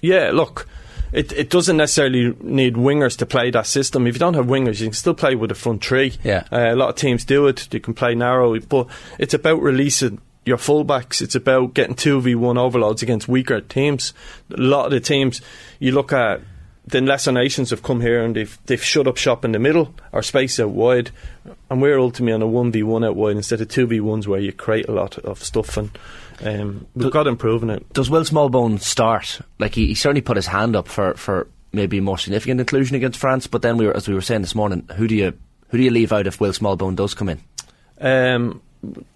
yeah, 0.00 0.30
look, 0.32 0.66
it, 1.12 1.32
it 1.32 1.50
doesn't 1.50 1.76
necessarily 1.76 2.36
need 2.40 2.74
wingers 2.74 3.16
to 3.18 3.26
play 3.26 3.50
that 3.50 3.66
system. 3.66 4.06
If 4.06 4.14
you 4.14 4.18
don't 4.18 4.34
have 4.34 4.46
wingers, 4.46 4.80
you 4.80 4.86
can 4.86 4.92
still 4.92 5.14
play 5.14 5.34
with 5.34 5.50
a 5.50 5.54
front 5.54 5.84
three. 5.84 6.14
Yeah. 6.22 6.44
Uh, 6.52 6.72
a 6.72 6.76
lot 6.76 6.90
of 6.90 6.96
teams 6.96 7.24
do 7.24 7.46
it. 7.46 7.72
You 7.72 7.80
can 7.80 7.94
play 7.94 8.14
narrow, 8.14 8.58
but 8.60 8.88
it's 9.18 9.34
about 9.34 9.62
releasing 9.62 10.20
your 10.44 10.58
fullbacks. 10.58 11.22
It's 11.22 11.34
about 11.34 11.74
getting 11.74 11.94
two 11.94 12.20
v 12.20 12.34
one 12.34 12.58
overloads 12.58 13.02
against 13.02 13.28
weaker 13.28 13.60
teams. 13.60 14.12
A 14.52 14.60
lot 14.60 14.86
of 14.86 14.92
the 14.92 15.00
teams 15.00 15.40
you 15.78 15.92
look 15.92 16.12
at. 16.12 16.40
The 16.88 17.00
lesser 17.00 17.32
nations 17.32 17.70
have 17.70 17.82
come 17.82 18.00
here 18.00 18.22
and 18.22 18.34
they've 18.34 18.58
they've 18.66 18.82
shut 18.82 19.06
up 19.06 19.16
shop 19.16 19.44
in 19.44 19.52
the 19.52 19.58
middle 19.58 19.94
or 20.12 20.22
space 20.22 20.58
out 20.58 20.70
wide, 20.70 21.10
and 21.70 21.82
we're 21.82 21.98
ultimately 21.98 22.32
on 22.32 22.42
a 22.42 22.46
one 22.46 22.72
v 22.72 22.82
one 22.82 23.04
out 23.04 23.16
wide 23.16 23.36
instead 23.36 23.60
of 23.60 23.68
two 23.68 23.86
v 23.86 24.00
ones 24.00 24.26
where 24.26 24.40
you 24.40 24.52
create 24.52 24.88
a 24.88 24.92
lot 24.92 25.18
of 25.18 25.42
stuff 25.42 25.76
and 25.76 25.90
um, 26.44 26.86
we've 26.94 27.10
got 27.10 27.26
improving 27.26 27.70
it. 27.70 27.92
Does 27.92 28.08
Will 28.08 28.22
Smallbone 28.22 28.80
start? 28.80 29.40
Like 29.58 29.74
he, 29.74 29.88
he 29.88 29.94
certainly 29.94 30.20
put 30.20 30.36
his 30.36 30.46
hand 30.46 30.76
up 30.76 30.88
for, 30.88 31.14
for 31.14 31.48
maybe 31.72 32.00
more 32.00 32.18
significant 32.18 32.60
inclusion 32.60 32.96
against 32.96 33.18
France, 33.18 33.46
but 33.46 33.62
then 33.62 33.76
we 33.76 33.86
were, 33.86 33.96
as 33.96 34.08
we 34.08 34.14
were 34.14 34.20
saying 34.20 34.42
this 34.42 34.54
morning, 34.54 34.88
who 34.96 35.08
do 35.08 35.14
you 35.14 35.32
who 35.68 35.78
do 35.78 35.84
you 35.84 35.90
leave 35.90 36.12
out 36.12 36.26
if 36.26 36.40
Will 36.40 36.52
Smallbone 36.52 36.96
does 36.96 37.14
come 37.14 37.28
in? 37.28 37.40
Um, 38.00 38.62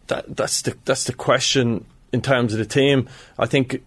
that, 0.08 0.36
that's 0.36 0.62
the 0.62 0.76
that's 0.84 1.04
the 1.04 1.14
question 1.14 1.86
in 2.12 2.20
terms 2.20 2.52
of 2.52 2.58
the 2.58 2.66
team. 2.66 3.08
I 3.38 3.46
think 3.46 3.82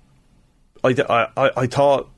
I, 0.83 0.95
I, 1.37 1.51
I 1.57 1.67
thought 1.67 2.09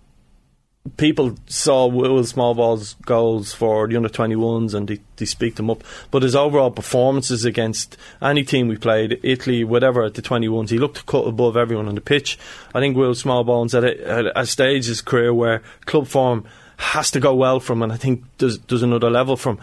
people 0.96 1.36
saw 1.48 1.88
Will 1.88 2.20
Smallbone's 2.22 2.96
goals 3.06 3.54
for 3.54 3.88
the 3.88 3.96
under 3.98 4.10
21s 4.10 4.74
and 4.74 4.88
they, 4.88 5.00
they 5.18 5.26
speak 5.26 5.56
them 5.56 5.70
up. 5.70 5.84
But 6.12 6.24
his 6.24 6.36
overall 6.36 6.72
performances 6.72 7.46
against 7.46 7.98
any 8.22 8.44
team 8.44 8.68
we 8.68 8.78
played, 8.78 9.20
Italy, 9.24 9.64
whatever, 9.64 10.04
at 10.04 10.14
the 10.14 10.22
21s, 10.22 10.70
he 10.70 10.78
looked 10.78 11.06
cut 11.06 11.28
above 11.28 11.58
everyone 11.58 11.88
on 11.88 11.96
the 11.96 12.02
pitch. 12.02 12.38
I 12.74 12.80
think 12.80 12.96
Will 12.96 13.14
Smallbone's 13.14 13.76
at 13.76 13.84
a, 13.84 14.08
at 14.10 14.26
a 14.36 14.46
stage 14.46 14.86
in 14.86 14.92
his 14.92 15.02
career 15.02 15.34
where 15.34 15.62
club 15.86 16.08
form 16.08 16.46
has 16.78 17.10
to 17.12 17.20
go 17.20 17.34
well 17.34 17.60
from, 17.60 17.82
and 17.82 17.92
I 17.92 17.98
think 17.98 18.24
there's, 18.38 18.60
there's 18.60 18.84
another 18.84 19.10
level 19.10 19.36
from. 19.36 19.60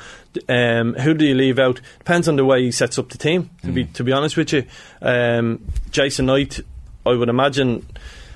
Um, 0.49 0.95
who 0.95 1.15
do 1.15 1.25
you 1.25 1.35
leave 1.35 1.61
out? 1.61 1.81
Depends 1.99 2.29
on 2.29 2.37
the 2.37 2.45
way 2.45 2.63
he 2.63 2.73
sets 2.73 2.99
up 2.99 3.09
the 3.09 3.19
team. 3.19 3.51
To 3.63 3.69
mm. 3.69 3.75
be 3.75 3.85
to 3.85 4.05
be 4.05 4.11
honest 4.11 4.37
with 4.37 4.53
you, 4.53 4.65
um, 5.01 5.65
Jason 5.93 6.27
Knight, 6.27 6.59
I 7.07 7.13
would 7.13 7.29
imagine 7.29 7.87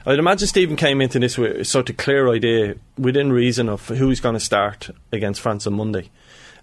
I'd 0.07 0.19
imagine 0.19 0.49
Stephen 0.49 0.76
came 0.76 1.00
into 1.00 1.19
this 1.19 1.37
with 1.37 1.57
a 1.57 1.64
sort 1.64 1.90
of 1.90 1.97
clear 1.97 2.28
idea 2.31 2.76
within 2.97 3.33
reason 3.33 3.69
of 3.69 3.87
who 3.88 4.09
he's 4.09 4.21
going 4.21 4.35
to 4.35 4.40
start 4.40 4.90
against 5.12 5.40
France 5.40 5.67
on 5.67 5.75
Monday. 5.75 6.11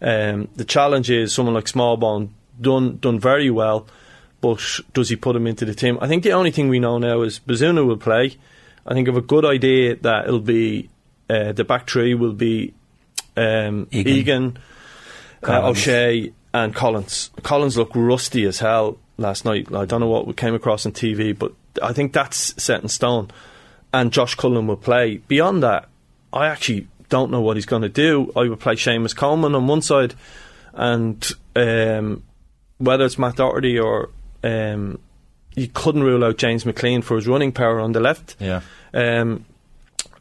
Um, 0.02 0.50
the 0.56 0.66
challenge 0.66 1.10
is 1.10 1.34
someone 1.34 1.54
like 1.54 1.66
Smallbone 1.66 2.30
done 2.60 2.98
done 2.98 3.20
very 3.20 3.50
well, 3.50 3.88
but 4.42 4.80
does 4.94 5.10
he 5.10 5.16
put 5.16 5.36
him 5.36 5.48
into 5.48 5.66
the 5.66 5.74
team? 5.74 5.98
I 6.02 6.08
think 6.08 6.24
the 6.24 6.34
only 6.34 6.52
thing 6.52 6.70
we 6.70 6.80
know 6.80 6.98
now 6.98 7.22
is 7.22 7.40
Bazunu 7.40 7.86
will 7.86 7.98
play. 7.98 8.38
I 8.86 8.94
think 8.94 9.08
of 9.08 9.18
a 9.18 9.22
good 9.22 9.46
idea 9.46 9.96
that 9.98 10.26
it'll 10.26 10.40
be 10.40 10.90
uh, 11.30 11.52
the 11.52 11.64
back 11.64 11.90
three 11.90 12.14
will 12.14 12.34
be 12.34 12.74
um, 13.36 13.88
Egan, 13.92 14.14
Egan 14.14 14.58
uh, 15.44 15.70
O'Shea, 15.70 16.34
and 16.54 16.74
Collins. 16.74 17.32
Collins 17.44 17.78
looked 17.78 17.96
rusty 17.96 18.46
as 18.46 18.60
hell 18.60 18.98
last 19.18 19.46
night. 19.46 19.74
I 19.74 19.86
don't 19.86 20.00
know 20.00 20.08
what 20.08 20.28
we 20.28 20.34
came 20.34 20.54
across 20.54 20.86
on 20.86 20.92
TV, 20.92 21.38
but 21.38 21.54
I 21.82 21.94
think 21.94 22.14
that's 22.14 22.62
set 22.62 22.82
in 22.82 22.90
stone. 22.90 23.32
And 23.94 24.12
Josh 24.12 24.36
Cullen 24.36 24.68
will 24.68 24.76
play. 24.78 25.18
Beyond 25.18 25.64
that, 25.64 25.88
I 26.34 26.48
actually 26.48 26.88
don't 27.10 27.32
know 27.32 27.42
what 27.42 27.56
he's 27.58 27.66
going 27.66 27.84
to 27.84 27.90
do. 27.90 28.32
I 28.36 28.50
would 28.50 28.60
play 28.60 28.76
Seamus 28.76 29.16
Coleman 29.16 29.56
on 29.56 29.68
one 29.68 29.82
side, 29.82 30.16
and 30.74 31.26
um, 31.56 32.24
whether 32.78 33.06
it's 33.06 33.18
Matt 33.18 33.38
Doherty 33.38 33.80
or 33.80 34.10
um, 34.44 35.00
you 35.56 35.68
couldn't 35.68 36.04
rule 36.04 36.24
out 36.26 36.38
James 36.38 36.66
McLean 36.66 37.02
for 37.02 37.16
his 37.16 37.28
running 37.28 37.52
power 37.52 37.80
on 37.80 37.94
the 37.94 38.00
left. 38.00 38.36
Yeah. 38.40 38.62
Um, 38.94 39.46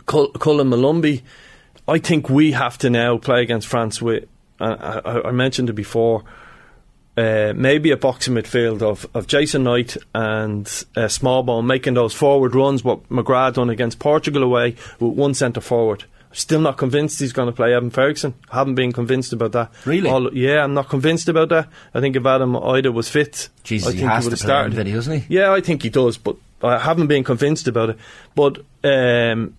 Cullen 0.06 0.68
Molumby, 0.68 1.22
I 1.88 1.98
think 1.98 2.28
we 2.28 2.52
have 2.52 2.78
to 2.78 2.90
now 2.90 3.18
play 3.18 3.42
against 3.42 3.66
France 3.66 4.00
with. 4.00 4.28
Uh, 4.60 5.00
I, 5.04 5.28
I 5.28 5.30
mentioned 5.32 5.68
it 5.70 5.72
before 5.72 6.22
uh, 7.16 7.52
maybe 7.54 7.90
a 7.90 7.96
boxing 7.96 8.34
midfield 8.34 8.82
of, 8.82 9.06
of 9.14 9.26
Jason 9.26 9.64
Knight 9.64 9.96
and 10.14 10.66
uh, 10.96 11.02
Smallbone 11.02 11.66
making 11.66 11.94
those 11.94 12.12
forward 12.12 12.54
runs, 12.54 12.82
what 12.82 13.08
McGrath 13.08 13.54
done 13.54 13.70
against 13.70 13.98
Portugal 13.98 14.42
away 14.42 14.76
with 14.98 15.12
one 15.12 15.34
centre 15.34 15.60
forward. 15.60 16.04
Still 16.32 16.60
not 16.60 16.76
convinced 16.76 17.20
he's 17.20 17.32
going 17.32 17.46
to 17.46 17.52
play 17.52 17.72
Evan 17.72 17.90
Ferguson. 17.90 18.34
Haven't 18.50 18.74
been 18.74 18.90
convinced 18.90 19.32
about 19.32 19.52
that. 19.52 19.70
Really? 19.84 20.10
All, 20.10 20.34
yeah, 20.34 20.64
I'm 20.64 20.74
not 20.74 20.88
convinced 20.88 21.28
about 21.28 21.48
that. 21.50 21.68
I 21.94 22.00
think 22.00 22.16
if 22.16 22.26
Adam 22.26 22.54
Idah 22.54 22.92
was 22.92 23.08
fit, 23.08 23.50
Jesus, 23.62 23.86
I 23.86 23.90
think 23.92 24.00
he, 24.00 24.06
has 24.08 24.24
he 24.24 24.26
would 24.26 24.32
have 24.32 24.40
started. 24.40 24.84
Doesn't 24.84 25.20
he? 25.20 25.34
Yeah, 25.36 25.52
I 25.52 25.60
think 25.60 25.84
he 25.84 25.90
does, 25.90 26.18
but 26.18 26.34
I 26.60 26.78
haven't 26.78 27.06
been 27.06 27.22
convinced 27.22 27.68
about 27.68 27.90
it. 27.90 27.98
But 28.34 28.58
um, 28.82 29.56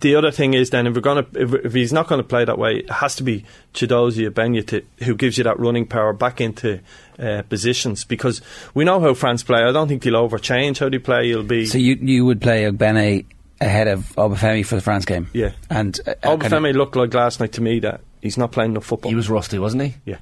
the 0.00 0.14
other 0.16 0.30
thing 0.30 0.54
is 0.54 0.70
then 0.70 0.86
if 0.86 0.94
we're 0.94 1.00
gonna 1.00 1.26
if, 1.34 1.54
if 1.54 1.72
he's 1.72 1.92
not 1.92 2.08
going 2.08 2.20
to 2.20 2.26
play 2.26 2.44
that 2.44 2.58
way, 2.58 2.78
it 2.78 2.90
has 2.90 3.16
to 3.16 3.22
be 3.22 3.44
Chiedozie 3.74 4.28
Ogbene 4.28 4.84
who 5.04 5.14
gives 5.14 5.38
you 5.38 5.44
that 5.44 5.58
running 5.58 5.86
power 5.86 6.12
back 6.12 6.40
into 6.40 6.80
uh, 7.18 7.42
positions 7.42 8.04
because 8.04 8.40
we 8.74 8.84
know 8.84 9.00
how 9.00 9.14
France 9.14 9.42
play. 9.42 9.62
I 9.62 9.72
don't 9.72 9.88
think 9.88 10.04
he'll 10.04 10.14
overchange 10.14 10.78
how 10.78 10.88
they 10.88 10.98
play. 10.98 11.28
He'll 11.28 11.42
be 11.42 11.66
so 11.66 11.78
you 11.78 11.94
you 11.96 12.24
would 12.24 12.40
play 12.40 12.64
Ogbene 12.64 13.26
ahead 13.60 13.88
of 13.88 14.06
Obafemi 14.16 14.64
for 14.64 14.74
the 14.74 14.80
France 14.80 15.04
game. 15.04 15.28
Yeah, 15.32 15.52
and 15.68 15.98
uh, 16.06 16.14
Obafemi 16.22 16.74
looked 16.74 16.96
like 16.96 17.12
last 17.12 17.40
night 17.40 17.52
to 17.52 17.60
me 17.60 17.80
that 17.80 18.00
he's 18.22 18.38
not 18.38 18.52
playing 18.52 18.72
enough 18.72 18.86
football. 18.86 19.10
He 19.10 19.14
was 19.14 19.28
rusty, 19.28 19.58
wasn't 19.58 19.82
he? 19.82 19.94
Yeah, 20.04 20.18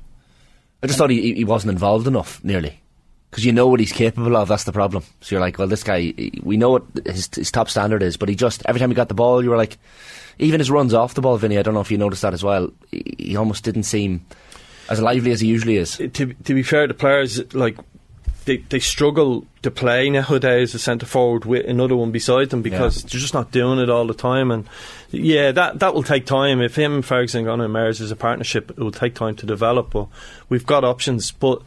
I 0.83 0.87
just 0.87 0.99
thought 0.99 1.11
he 1.11 1.35
he 1.35 1.45
wasn't 1.45 1.73
involved 1.73 2.07
enough 2.07 2.43
nearly 2.43 2.81
because 3.31 3.45
you 3.45 3.53
know 3.53 3.67
what 3.69 3.81
he's 3.81 3.93
capable 3.93 4.37
of. 4.37 4.49
That's 4.49 4.65
the 4.65 4.73
problem. 4.73 5.05
So 5.21 5.35
you're 5.35 5.41
like, 5.41 5.59
well, 5.59 5.69
this 5.69 5.83
guy, 5.85 6.15
we 6.43 6.57
know 6.57 6.71
what 6.71 6.85
his, 7.05 7.29
his 7.35 7.51
top 7.51 7.69
standard 7.69 8.03
is, 8.03 8.17
but 8.17 8.29
he 8.29 8.35
just 8.35 8.63
every 8.67 8.79
time 8.81 8.91
he 8.91 8.95
got 8.95 9.09
the 9.09 9.15
ball, 9.15 9.43
you 9.43 9.51
were 9.51 9.57
like, 9.57 9.79
even 10.39 10.61
his 10.61 10.71
runs 10.71 10.95
off 10.95 11.15
the 11.15 11.21
ball, 11.21 11.37
Vinny. 11.37 11.59
I 11.59 11.63
don't 11.63 11.75
know 11.75 11.81
if 11.81 11.91
you 11.91 11.99
noticed 11.99 12.23
that 12.23 12.35
as 12.35 12.45
well. 12.45 12.71
He, 12.91 13.15
he 13.19 13.37
almost 13.37 13.65
didn't 13.65 13.83
seem 13.85 14.25
as 14.89 15.01
lively 15.01 15.33
as 15.33 15.41
he 15.41 15.49
usually 15.49 15.77
is. 15.77 16.01
Uh, 16.01 16.09
to, 16.15 16.33
to 16.33 16.55
be 16.55 16.63
fair, 16.63 16.87
the 16.87 16.95
players 16.95 17.55
like 17.55 17.77
they, 18.49 18.57
they 18.57 18.79
struggle 18.79 19.47
to 19.63 19.71
play 19.71 20.09
nowadays 20.09 20.71
as 20.71 20.77
a 20.77 20.79
centre 20.79 21.05
forward 21.05 21.45
with 21.45 21.67
another 21.67 21.95
one 21.95 22.11
beside 22.11 22.49
them 22.49 22.63
because 22.63 23.03
yeah. 23.03 23.09
they're 23.11 23.21
just 23.21 23.35
not 23.35 23.51
doing 23.51 23.79
it 23.79 23.91
all 23.91 24.07
the 24.07 24.15
time. 24.15 24.51
And 24.51 24.67
yeah, 25.11 25.53
that 25.53 25.81
that 25.81 25.95
will 25.95 26.03
take 26.03 26.25
time. 26.25 26.63
If 26.63 26.77
him 26.77 26.95
and 26.95 27.05
Ferguson 27.05 27.45
going 27.45 27.59
to 27.59 27.67
emerge 27.67 28.01
as 28.01 28.11
a 28.11 28.17
partnership, 28.17 28.71
it 28.71 28.79
will 28.79 28.91
take 28.91 29.15
time 29.15 29.37
to 29.37 29.47
develop. 29.47 29.91
But 29.91 30.09
we've 30.49 30.65
got 30.65 30.83
options. 30.83 31.31
But 31.31 31.63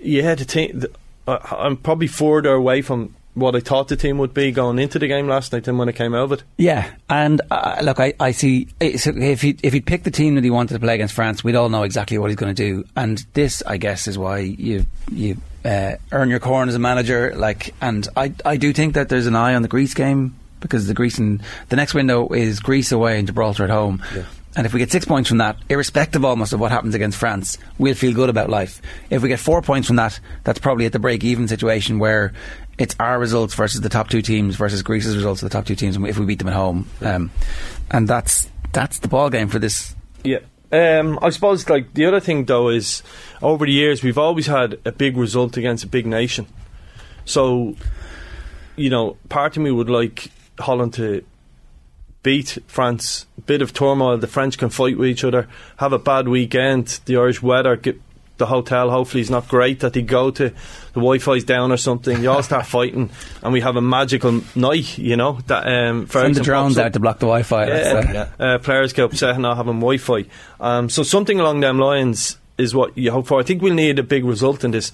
yeah, 0.00 0.34
the 0.34 0.44
team. 0.44 0.80
The, 0.80 0.90
I'm 1.28 1.76
probably 1.76 2.06
further 2.06 2.52
away 2.52 2.82
from 2.82 3.14
what 3.36 3.54
I 3.54 3.60
thought 3.60 3.88
the 3.88 3.96
team 3.96 4.16
would 4.18 4.32
be 4.32 4.50
going 4.50 4.78
into 4.78 4.98
the 4.98 5.06
game 5.06 5.28
last 5.28 5.52
night 5.52 5.64
than 5.64 5.76
when 5.76 5.88
it 5.88 5.94
came 5.94 6.14
out 6.14 6.24
of 6.24 6.32
it. 6.32 6.42
Yeah, 6.56 6.90
and 7.10 7.40
uh, 7.50 7.80
look, 7.82 8.00
I, 8.00 8.14
I 8.18 8.30
see 8.30 8.68
So 8.96 9.12
if 9.14 9.42
he 9.42 9.56
if 9.62 9.72
he 9.72 9.80
picked 9.80 10.04
the 10.04 10.10
team 10.10 10.36
that 10.36 10.44
he 10.44 10.50
wanted 10.50 10.74
to 10.74 10.80
play 10.80 10.94
against 10.94 11.14
France, 11.14 11.44
we'd 11.44 11.54
all 11.54 11.68
know 11.68 11.82
exactly 11.82 12.16
what 12.16 12.30
he's 12.30 12.36
going 12.36 12.54
to 12.54 12.62
do. 12.62 12.84
And 12.96 13.24
this, 13.34 13.62
I 13.66 13.76
guess, 13.76 14.08
is 14.08 14.16
why 14.16 14.38
you 14.38 14.86
you 15.10 15.36
uh, 15.64 15.96
earn 16.12 16.30
your 16.30 16.40
corn 16.40 16.68
as 16.68 16.74
a 16.74 16.78
manager. 16.78 17.34
Like, 17.36 17.74
and 17.80 18.08
I 18.16 18.32
I 18.44 18.56
do 18.56 18.72
think 18.72 18.94
that 18.94 19.10
there's 19.10 19.26
an 19.26 19.36
eye 19.36 19.54
on 19.54 19.62
the 19.62 19.68
Greece 19.68 19.92
game 19.92 20.34
because 20.60 20.86
the 20.86 20.94
Greece 20.94 21.18
and 21.18 21.42
the 21.68 21.76
next 21.76 21.92
window 21.92 22.28
is 22.30 22.60
Greece 22.60 22.90
away 22.90 23.18
and 23.18 23.26
Gibraltar 23.26 23.64
at 23.64 23.70
home. 23.70 24.02
Yeah. 24.14 24.24
And 24.56 24.66
if 24.66 24.72
we 24.72 24.78
get 24.78 24.90
six 24.90 25.04
points 25.04 25.28
from 25.28 25.38
that, 25.38 25.58
irrespective 25.68 26.24
almost 26.24 26.54
of 26.54 26.60
what 26.60 26.72
happens 26.72 26.94
against 26.94 27.18
France, 27.18 27.58
we'll 27.76 27.94
feel 27.94 28.14
good 28.14 28.30
about 28.30 28.48
life. 28.48 28.80
If 29.10 29.22
we 29.22 29.28
get 29.28 29.38
four 29.38 29.60
points 29.60 29.86
from 29.86 29.96
that, 29.96 30.18
that's 30.44 30.58
probably 30.58 30.86
at 30.86 30.92
the 30.92 30.98
break 30.98 31.22
even 31.22 31.46
situation 31.46 31.98
where 31.98 32.32
it's 32.78 32.96
our 32.98 33.18
results 33.18 33.54
versus 33.54 33.82
the 33.82 33.90
top 33.90 34.08
two 34.08 34.22
teams 34.22 34.56
versus 34.56 34.82
Greece's 34.82 35.14
results 35.14 35.42
of 35.42 35.50
the 35.50 35.52
top 35.52 35.66
two 35.66 35.74
teams 35.74 35.96
if 35.96 36.18
we 36.18 36.24
beat 36.24 36.38
them 36.38 36.48
at 36.48 36.54
home. 36.54 36.88
Um, 37.02 37.30
and 37.90 38.08
that's 38.08 38.48
that's 38.72 38.98
the 38.98 39.08
ball 39.08 39.28
game 39.28 39.48
for 39.48 39.58
this. 39.58 39.94
Yeah. 40.24 40.40
Um, 40.72 41.18
I 41.22 41.30
suppose 41.30 41.68
like 41.68 41.94
the 41.94 42.06
other 42.06 42.20
thing 42.20 42.46
though 42.46 42.70
is 42.70 43.02
over 43.40 43.66
the 43.66 43.72
years 43.72 44.02
we've 44.02 44.18
always 44.18 44.46
had 44.46 44.78
a 44.84 44.92
big 44.92 45.16
result 45.16 45.56
against 45.56 45.84
a 45.84 45.86
big 45.86 46.06
nation. 46.06 46.46
So, 47.24 47.76
you 48.74 48.88
know, 48.90 49.16
part 49.28 49.56
of 49.56 49.62
me 49.62 49.70
would 49.70 49.90
like 49.90 50.30
Holland 50.58 50.94
to 50.94 51.24
beat 52.22 52.58
France. 52.66 53.26
Bit 53.46 53.62
of 53.62 53.72
turmoil. 53.72 54.18
The 54.18 54.26
French 54.26 54.58
can 54.58 54.70
fight 54.70 54.98
with 54.98 55.08
each 55.08 55.24
other. 55.24 55.48
Have 55.78 55.92
a 55.92 55.98
bad 55.98 56.28
weekend. 56.28 57.00
The 57.06 57.16
Irish 57.16 57.42
weather 57.42 57.76
get 57.76 58.00
the 58.38 58.46
hotel 58.46 58.90
hopefully 58.90 59.22
is 59.22 59.30
not 59.30 59.48
great 59.48 59.80
that 59.80 59.94
they 59.94 60.02
go 60.02 60.30
to 60.30 60.50
the 60.50 60.54
Wi-Fi's 60.94 61.44
down 61.44 61.72
or 61.72 61.76
something. 61.76 62.22
You 62.22 62.30
all 62.30 62.42
start 62.42 62.66
fighting, 62.76 63.10
and 63.42 63.52
we 63.52 63.60
have 63.60 63.76
a 63.76 63.80
magical 63.80 64.42
night. 64.54 64.98
You 64.98 65.16
know 65.16 65.38
that 65.46 65.66
um, 65.66 66.06
Send 66.08 66.34
the 66.34 66.42
drones 66.42 66.78
out 66.78 66.92
to 66.92 67.00
block 67.00 67.18
the 67.18 67.26
Wi-Fi. 67.26 67.66
Yeah, 67.66 68.28
uh, 68.38 68.58
players 68.58 68.92
get 68.92 69.04
upset 69.04 69.38
not 69.38 69.56
having 69.56 69.80
Wi-Fi. 69.80 70.26
Um, 70.60 70.88
so 70.88 71.02
something 71.02 71.40
along 71.40 71.60
them 71.60 71.78
lines 71.78 72.38
is 72.58 72.74
what 72.74 72.96
you 72.96 73.10
hope 73.10 73.26
for. 73.26 73.40
I 73.40 73.42
think 73.42 73.62
we'll 73.62 73.74
need 73.74 73.98
a 73.98 74.02
big 74.02 74.24
result 74.24 74.64
in 74.64 74.70
this 74.70 74.92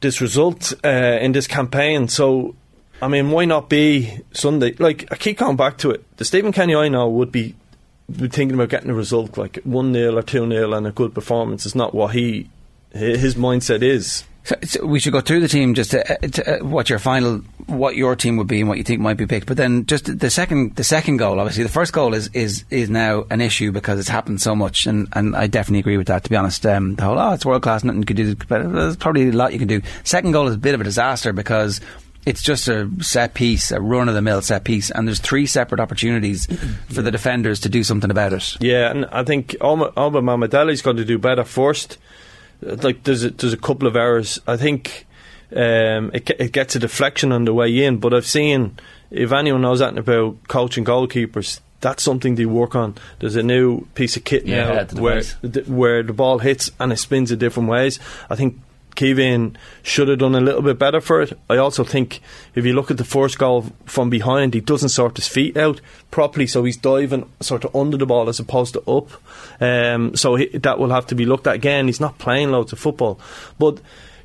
this 0.00 0.20
result 0.20 0.72
uh, 0.84 0.88
in 1.20 1.32
this 1.32 1.46
campaign. 1.46 2.08
So 2.08 2.54
I 3.02 3.08
mean, 3.08 3.30
why 3.30 3.44
not 3.44 3.68
be 3.68 4.20
Sunday? 4.32 4.72
Like, 4.78 5.06
I 5.10 5.16
keep 5.16 5.38
coming 5.38 5.56
back 5.56 5.78
to 5.78 5.90
it. 5.90 6.04
The 6.16 6.24
Stephen 6.24 6.52
Kenny 6.52 6.74
I 6.74 6.88
know 6.88 7.08
would 7.08 7.30
be, 7.30 7.54
be 8.10 8.28
thinking 8.28 8.54
about 8.54 8.70
getting 8.70 8.90
a 8.90 8.94
result 8.94 9.36
like 9.36 9.58
1 9.64 9.92
0 9.92 10.16
or 10.16 10.22
2 10.22 10.48
0 10.48 10.72
and 10.72 10.86
a 10.86 10.92
good 10.92 11.14
performance. 11.14 11.66
Is 11.66 11.74
not 11.74 11.94
what 11.94 12.14
he 12.14 12.48
his 12.92 13.34
mindset 13.34 13.82
is. 13.82 14.24
So, 14.44 14.54
so 14.62 14.86
we 14.86 15.00
should 15.00 15.12
go 15.12 15.20
through 15.20 15.40
the 15.40 15.48
team 15.48 15.74
just 15.74 15.90
to, 15.90 16.08
uh, 16.08 16.28
to, 16.28 16.60
uh, 16.60 16.64
what 16.64 16.88
your 16.88 17.00
final, 17.00 17.38
what 17.66 17.96
your 17.96 18.14
team 18.14 18.36
would 18.36 18.46
be 18.46 18.60
and 18.60 18.68
what 18.68 18.78
you 18.78 18.84
think 18.84 19.00
might 19.00 19.16
be 19.16 19.26
picked. 19.26 19.48
But 19.48 19.56
then 19.56 19.86
just 19.86 20.20
the 20.20 20.30
second, 20.30 20.76
the 20.76 20.84
second 20.84 21.16
goal. 21.16 21.40
Obviously, 21.40 21.64
the 21.64 21.68
first 21.68 21.92
goal 21.92 22.14
is 22.14 22.28
is 22.28 22.64
is 22.70 22.88
now 22.88 23.24
an 23.28 23.40
issue 23.40 23.72
because 23.72 23.98
it's 23.98 24.08
happened 24.08 24.40
so 24.40 24.54
much, 24.54 24.86
and, 24.86 25.08
and 25.14 25.34
I 25.34 25.48
definitely 25.48 25.80
agree 25.80 25.96
with 25.96 26.06
that. 26.06 26.22
To 26.24 26.30
be 26.30 26.36
honest, 26.36 26.64
um, 26.64 26.94
the 26.94 27.02
whole 27.02 27.18
oh 27.18 27.32
it's 27.32 27.44
world 27.44 27.62
class, 27.62 27.82
nothing 27.82 28.02
you 28.02 28.06
could 28.06 28.16
do, 28.16 28.36
but 28.48 28.72
there's 28.72 28.96
probably 28.96 29.28
a 29.28 29.32
lot 29.32 29.52
you 29.52 29.58
can 29.58 29.68
do. 29.68 29.82
Second 30.04 30.30
goal 30.30 30.46
is 30.46 30.54
a 30.54 30.58
bit 30.58 30.74
of 30.74 30.80
a 30.80 30.84
disaster 30.84 31.32
because 31.32 31.80
it's 32.26 32.42
just 32.42 32.68
a 32.68 32.90
set 33.00 33.34
piece, 33.34 33.70
a 33.70 33.80
run 33.80 34.08
of 34.08 34.14
the 34.14 34.20
mill 34.20 34.42
set 34.42 34.64
piece, 34.64 34.90
and 34.90 35.06
there's 35.06 35.20
three 35.20 35.46
separate 35.46 35.80
opportunities 35.80 36.46
for 36.88 37.00
the 37.00 37.10
defenders 37.10 37.60
to 37.60 37.68
do 37.68 37.82
something 37.82 38.10
about 38.10 38.32
it. 38.32 38.56
Yeah, 38.60 38.90
and 38.90 39.06
I 39.06 39.24
think 39.24 39.56
Alba, 39.60 39.92
Alba 39.96 40.20
Mammadeli's 40.20 40.82
got 40.82 40.96
to 40.96 41.04
do 41.04 41.18
better 41.18 41.44
first. 41.44 41.98
Like 42.60 43.04
there's 43.04 43.24
a, 43.24 43.30
there's 43.30 43.52
a 43.52 43.58
couple 43.58 43.86
of 43.86 43.96
errors. 43.96 44.40
I 44.46 44.56
think 44.56 45.06
um, 45.52 46.10
it, 46.12 46.28
it 46.30 46.52
gets 46.52 46.74
a 46.74 46.78
deflection 46.78 47.32
on 47.32 47.44
the 47.44 47.54
way 47.54 47.84
in, 47.84 47.98
but 47.98 48.12
I've 48.12 48.26
seen 48.26 48.76
if 49.10 49.32
anyone 49.32 49.62
knows 49.62 49.80
anything 49.80 49.98
about 49.98 50.48
coaching 50.48 50.84
goalkeepers, 50.84 51.60
that's 51.80 52.02
something 52.02 52.34
they 52.34 52.46
work 52.46 52.74
on. 52.74 52.96
There's 53.20 53.36
a 53.36 53.42
new 53.42 53.84
piece 53.94 54.16
of 54.16 54.24
kit 54.24 54.46
Yeah, 54.46 54.86
now 54.90 55.00
where 55.00 55.22
the, 55.42 55.62
where 55.62 56.02
the 56.02 56.12
ball 56.12 56.38
hits 56.38 56.70
and 56.80 56.92
it 56.92 56.96
spins 56.96 57.30
in 57.30 57.38
different 57.38 57.68
ways. 57.68 58.00
I 58.28 58.36
think 58.36 58.60
Kevin 58.96 59.56
should 59.82 60.08
have 60.08 60.18
done 60.18 60.34
a 60.34 60.40
little 60.40 60.62
bit 60.62 60.78
better 60.78 61.00
for 61.00 61.22
it. 61.22 61.38
I 61.48 61.56
also 61.58 61.84
think 61.84 62.20
if 62.56 62.64
you 62.66 62.72
look 62.72 62.90
at 62.90 62.96
the 62.96 63.04
first 63.04 63.38
goal 63.38 63.66
from 63.84 64.10
behind, 64.10 64.54
he 64.54 64.60
doesn't 64.60 64.88
sort 64.88 65.16
his 65.16 65.28
feet 65.28 65.56
out 65.56 65.80
properly, 66.10 66.46
so 66.48 66.64
he's 66.64 66.76
diving 66.76 67.30
sort 67.40 67.64
of 67.64 67.76
under 67.76 67.96
the 67.96 68.06
ball 68.06 68.28
as 68.28 68.40
opposed 68.40 68.72
to 68.74 68.80
up. 68.90 69.10
Um, 69.60 70.16
so 70.16 70.34
he, 70.34 70.46
that 70.58 70.78
will 70.78 70.90
have 70.90 71.06
to 71.08 71.14
be 71.14 71.24
looked 71.26 71.46
at 71.46 71.54
again. 71.54 71.86
He's 71.86 72.00
not 72.00 72.18
playing 72.18 72.50
loads 72.50 72.72
of 72.72 72.78
football, 72.80 73.20
but 73.58 73.80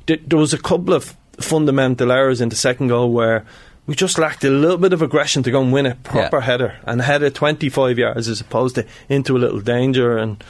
th- 0.06 0.22
there 0.26 0.38
was 0.38 0.52
a 0.52 0.58
couple 0.58 0.94
of 0.94 1.16
fundamental 1.38 2.10
errors 2.12 2.40
in 2.40 2.48
the 2.48 2.56
second 2.56 2.88
goal 2.88 3.12
where 3.12 3.44
we 3.86 3.94
just 3.96 4.18
lacked 4.18 4.44
a 4.44 4.50
little 4.50 4.78
bit 4.78 4.92
of 4.92 5.02
aggression 5.02 5.42
to 5.42 5.50
go 5.50 5.60
and 5.60 5.72
win 5.72 5.86
a 5.86 5.94
proper 5.96 6.38
Yeah. 6.38 6.42
header 6.44 6.78
and 6.84 7.02
head 7.02 7.22
it 7.22 7.34
25 7.34 7.98
yards 7.98 8.28
as 8.28 8.40
opposed 8.40 8.76
to 8.76 8.86
into 9.08 9.36
a 9.36 9.40
little 9.40 9.60
danger 9.60 10.16
and 10.18 10.42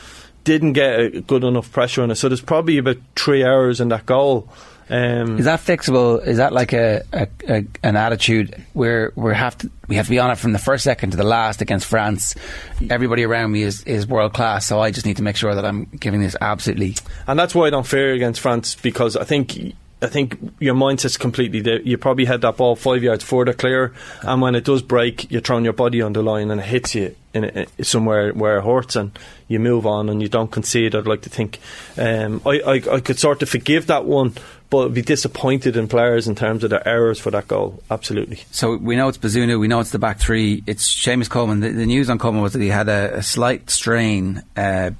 didn't 0.44 0.72
get 0.72 1.00
a 1.00 1.20
good 1.20 1.44
enough 1.44 1.70
pressure 1.72 2.02
on 2.02 2.10
it. 2.10 2.16
So 2.16 2.28
there's 2.28 2.40
probably 2.40 2.78
about 2.78 2.96
three 3.16 3.44
hours 3.44 3.80
in 3.80 3.88
that 3.88 4.06
goal. 4.06 4.48
Um, 4.90 5.38
Is 5.38 5.46
that 5.46 5.60
fixable? 5.60 6.26
Is 6.26 6.36
that 6.36 6.52
like 6.52 6.72
a, 6.74 7.02
a, 7.12 7.28
a 7.48 7.64
an 7.82 7.96
attitude 7.96 8.62
where 8.74 9.12
we 9.14 9.34
have 9.34 9.56
to 9.58 9.70
we 9.88 9.96
have 9.96 10.06
to 10.06 10.10
be 10.10 10.18
on 10.18 10.30
it 10.30 10.36
from 10.36 10.52
the 10.52 10.58
first 10.58 10.84
second 10.84 11.12
to 11.12 11.16
the 11.16 11.24
last 11.24 11.62
against 11.62 11.86
France? 11.86 12.34
Everybody 12.90 13.24
around 13.24 13.52
me 13.52 13.62
is, 13.62 13.84
is 13.84 14.06
world 14.06 14.34
class, 14.34 14.66
so 14.66 14.80
I 14.80 14.90
just 14.90 15.06
need 15.06 15.16
to 15.16 15.22
make 15.22 15.36
sure 15.36 15.54
that 15.54 15.64
I'm 15.64 15.84
giving 15.84 16.20
this 16.20 16.36
absolutely. 16.40 16.96
and 17.26 17.38
that's 17.38 17.54
why 17.54 17.68
I 17.68 17.70
don't 17.70 17.86
fear 17.86 18.12
against 18.12 18.40
France 18.40 18.74
because 18.74 19.16
I 19.16 19.24
think 19.24 19.74
I 20.02 20.08
think 20.08 20.36
your 20.58 20.74
mindset's 20.74 21.16
completely 21.16 21.60
there. 21.60 21.80
You 21.80 21.96
probably 21.96 22.24
had 22.24 22.40
that 22.40 22.56
ball 22.56 22.74
five 22.74 23.02
yards 23.02 23.22
further 23.22 23.52
clear, 23.52 23.94
and 24.22 24.42
when 24.42 24.54
it 24.54 24.64
does 24.64 24.82
break, 24.82 25.30
you're 25.30 25.40
throwing 25.40 25.64
your 25.64 25.72
body 25.72 26.02
on 26.02 26.12
the 26.12 26.22
line 26.22 26.50
and 26.50 26.60
it 26.60 26.66
hits 26.66 26.94
you 26.94 27.14
in, 27.32 27.66
somewhere 27.82 28.32
where 28.32 28.58
it 28.58 28.64
hurts, 28.64 28.96
and 28.96 29.16
you 29.48 29.60
move 29.60 29.86
on 29.86 30.08
and 30.08 30.20
you 30.20 30.28
don't 30.28 30.50
concede. 30.50 30.94
I'd 30.94 31.06
like 31.06 31.22
to 31.22 31.30
think 31.30 31.60
um, 31.96 32.42
I, 32.44 32.60
I 32.60 32.74
I 32.96 33.00
could 33.00 33.18
sort 33.18 33.42
of 33.42 33.48
forgive 33.48 33.86
that 33.86 34.04
one, 34.04 34.34
but 34.70 34.88
be 34.88 35.02
disappointed 35.02 35.76
in 35.76 35.86
players 35.86 36.26
in 36.26 36.34
terms 36.34 36.64
of 36.64 36.70
their 36.70 36.86
errors 36.86 37.20
for 37.20 37.30
that 37.30 37.46
goal. 37.46 37.82
Absolutely. 37.90 38.40
So 38.50 38.76
we 38.76 38.96
know 38.96 39.08
it's 39.08 39.18
Bazunu, 39.18 39.60
we 39.60 39.68
know 39.68 39.80
it's 39.80 39.90
the 39.90 39.98
back 39.98 40.18
three. 40.18 40.64
It's 40.66 40.92
Seamus 40.92 41.30
Coleman. 41.30 41.60
The, 41.60 41.70
the 41.70 41.86
news 41.86 42.10
on 42.10 42.18
Coleman 42.18 42.42
was 42.42 42.54
that 42.54 42.62
he 42.62 42.68
had 42.68 42.88
a, 42.88 43.18
a 43.18 43.22
slight 43.22 43.70
strain. 43.70 44.42
Uh, 44.56 44.90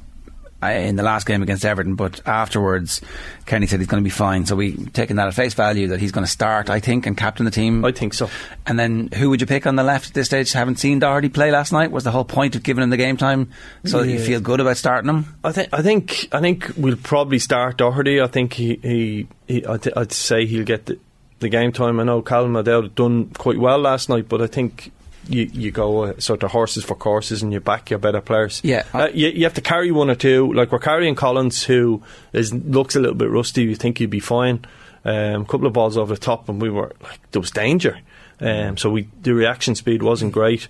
in 0.62 0.96
the 0.96 1.03
last 1.03 1.27
game 1.27 1.42
against 1.42 1.64
Everton, 1.64 1.94
but 1.94 2.27
afterwards, 2.27 3.01
Kenny 3.46 3.66
said 3.66 3.81
he's 3.81 3.88
going 3.88 4.03
to 4.03 4.05
be 4.05 4.11
fine. 4.11 4.46
So 4.46 4.57
we 4.57 4.77
taking 4.87 5.16
that 5.16 5.29
at 5.29 5.35
face 5.35 5.55
value 5.55 5.88
that 5.88 6.01
he's 6.01 6.12
going 6.12 6.25
to 6.25 6.31
start, 6.31 6.70
I 6.70 6.81
think, 6.81 7.07
and 7.07 7.16
captain 7.16 7.44
the 7.44 7.51
team. 7.51 7.85
I 7.85 7.92
think 7.92 8.14
so. 8.14 8.31
And 8.66 8.79
then 8.79 9.09
who 9.14 9.31
would 9.31 9.40
you 9.40 9.46
pick 9.46 9.66
on 9.66 9.77
the 9.77 9.83
left 9.83 10.09
at 10.09 10.14
this 10.14 10.27
stage? 10.27 10.53
Haven't 10.53 10.79
seen 10.79 10.98
Doherty 11.01 11.29
play 11.29 11.51
last 11.51 11.72
night. 11.72 11.90
Was 11.90 12.05
the 12.05 12.11
whole 12.11 12.25
point 12.25 12.55
of 12.57 12.62
giving 12.62 12.83
him 12.83 12.90
the 12.90 12.96
game 12.96 13.16
time 13.16 13.51
so 13.85 14.03
that 14.03 14.11
you 14.11 14.18
feel 14.18 14.40
good 14.40 14.61
about 14.61 14.77
starting 14.77 15.09
him? 15.09 15.37
I 15.42 15.53
think 15.53 15.68
I 15.72 15.83
think 15.83 16.29
I 16.33 16.40
think 16.40 16.70
we'll 16.77 16.96
probably 16.96 17.38
start 17.38 17.79
Doherty. 17.79 18.20
I 18.20 18.27
think 18.27 18.53
he, 18.53 18.77
he, 18.83 19.29
he 19.48 19.66
I'd, 19.66 19.92
I'd 19.96 20.12
say 20.12 20.46
he'll 20.46 20.64
get 20.64 20.87
the, 20.87 20.98
the 21.40 21.48
game 21.48 21.72
time. 21.72 21.98
I 21.98 22.05
know 22.05 22.22
Callum 22.22 22.57
O'Dowd 22.57 22.94
done 22.94 23.31
quite 23.31 23.59
well 23.59 23.79
last 23.79 24.09
night, 24.09 24.29
but 24.29 24.40
I 24.40 24.46
think 24.46 24.92
you 25.29 25.51
you 25.53 25.71
go 25.71 26.05
uh, 26.05 26.21
sort 26.21 26.43
of 26.43 26.51
horses 26.51 26.85
for 26.85 26.95
courses 26.95 27.43
and 27.43 27.53
you 27.53 27.61
back 27.61 27.91
your 27.91 27.99
better 27.99 28.21
players. 28.21 28.61
Yeah. 28.65 28.85
uh, 28.93 29.09
you, 29.13 29.29
you 29.29 29.45
have 29.45 29.55
to 29.55 29.61
carry 29.61 29.91
one 29.91 30.11
or 30.11 30.15
two. 30.15 30.53
Like 30.53 30.73
we're 30.73 30.79
carrying 30.79 31.15
Collins, 31.15 31.63
who 31.65 32.03
is 32.33 32.53
looks 32.53 32.97
a 32.97 33.01
little 33.01 33.17
bit 33.17 33.31
rusty. 33.31 33.63
You 33.63 33.75
think 33.75 33.99
he'd 33.99 34.11
be 34.11 34.21
fine. 34.21 34.65
Um, 35.05 35.47
couple 35.47 35.67
of 35.67 35.73
balls 35.73 35.97
over 35.97 36.15
the 36.15 36.21
top, 36.21 36.49
and 36.49 36.63
we 36.63 36.71
were 36.71 36.95
like 37.03 37.19
there 37.33 37.41
was 37.41 37.51
danger. 37.51 37.99
Um, 38.41 38.77
so 38.77 38.91
we 38.91 39.09
the 39.23 39.35
reaction 39.35 39.75
speed 39.75 40.03
wasn't 40.03 40.33
great. 40.33 40.69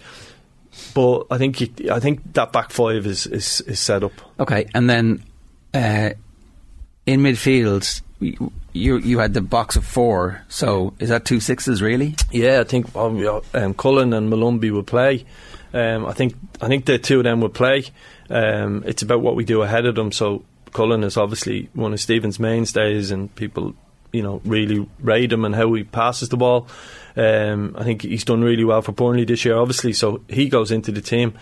But 0.94 1.26
I 1.30 1.38
think 1.38 1.60
you, 1.60 1.90
I 1.90 2.00
think 2.00 2.32
that 2.32 2.52
back 2.52 2.70
five 2.70 3.06
is, 3.06 3.26
is, 3.26 3.60
is 3.62 3.78
set 3.78 4.02
up. 4.02 4.12
Okay, 4.40 4.66
and 4.74 4.88
then 4.88 5.22
uh, 5.74 6.10
in 7.04 7.20
midfield, 7.20 8.00
you 8.72 8.98
you 8.98 9.18
had 9.18 9.34
the 9.34 9.40
box 9.40 9.76
of 9.76 9.84
four. 9.84 10.42
So 10.48 10.94
is 10.98 11.08
that 11.10 11.24
two 11.24 11.40
sixes 11.40 11.82
really? 11.82 12.16
Yeah, 12.30 12.60
I 12.60 12.64
think 12.64 12.94
um, 12.96 13.42
um, 13.54 13.74
Cullen 13.74 14.12
and 14.12 14.32
Molumby 14.32 14.70
will 14.70 14.82
play. 14.82 15.24
Um, 15.74 16.06
I 16.06 16.12
think 16.12 16.34
I 16.60 16.68
think 16.68 16.84
the 16.84 16.98
two 16.98 17.18
of 17.18 17.24
them 17.24 17.40
will 17.40 17.48
play. 17.48 17.84
Um, 18.30 18.82
it's 18.86 19.02
about 19.02 19.20
what 19.20 19.36
we 19.36 19.44
do 19.44 19.62
ahead 19.62 19.86
of 19.86 19.94
them. 19.94 20.12
So 20.12 20.44
Cullen 20.72 21.04
is 21.04 21.16
obviously 21.16 21.68
one 21.74 21.92
of 21.92 22.00
Stephen's 22.00 22.38
mainstays, 22.38 23.10
and 23.10 23.34
people, 23.34 23.74
you 24.12 24.22
know, 24.22 24.40
really 24.44 24.88
rate 25.00 25.32
him 25.32 25.44
and 25.44 25.54
how 25.54 25.72
he 25.74 25.84
passes 25.84 26.28
the 26.28 26.36
ball. 26.36 26.68
Um, 27.14 27.74
I 27.78 27.84
think 27.84 28.02
he's 28.02 28.24
done 28.24 28.42
really 28.42 28.64
well 28.64 28.80
for 28.80 28.92
Burnley 28.92 29.24
this 29.24 29.44
year, 29.44 29.56
obviously. 29.56 29.92
So 29.92 30.22
he 30.28 30.48
goes 30.48 30.70
into 30.70 30.92
the 30.92 31.02
team. 31.02 31.34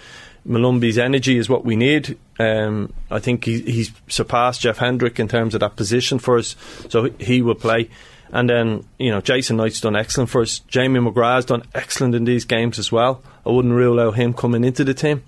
Molumby's 0.46 0.98
energy 0.98 1.36
is 1.36 1.48
what 1.48 1.64
we 1.64 1.76
need. 1.76 2.18
Um, 2.38 2.92
I 3.10 3.18
think 3.18 3.44
he, 3.44 3.60
he's 3.60 3.92
surpassed 4.08 4.62
Jeff 4.62 4.78
Hendrick 4.78 5.20
in 5.20 5.28
terms 5.28 5.54
of 5.54 5.60
that 5.60 5.76
position 5.76 6.18
for 6.18 6.38
us, 6.38 6.56
so 6.88 7.10
he- 7.18 7.42
will 7.42 7.54
play. 7.54 7.90
And 8.32 8.48
then, 8.48 8.84
you 8.98 9.10
know, 9.10 9.20
Jason 9.20 9.56
Knight's 9.56 9.80
done 9.80 9.96
excellent 9.96 10.30
for 10.30 10.40
us. 10.40 10.60
Jamie 10.60 11.00
McGrath's 11.00 11.46
done 11.46 11.64
excellent 11.74 12.14
in 12.14 12.24
these 12.24 12.44
games 12.44 12.78
as 12.78 12.92
well. 12.92 13.22
I 13.44 13.50
wouldn't 13.50 13.74
rule 13.74 13.98
out 13.98 14.14
him 14.14 14.34
coming 14.34 14.64
into 14.64 14.84
the 14.84 14.94
team. 14.94 15.24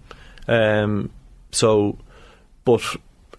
Um, 0.46 1.10
so, 1.50 1.98
but 2.64 2.82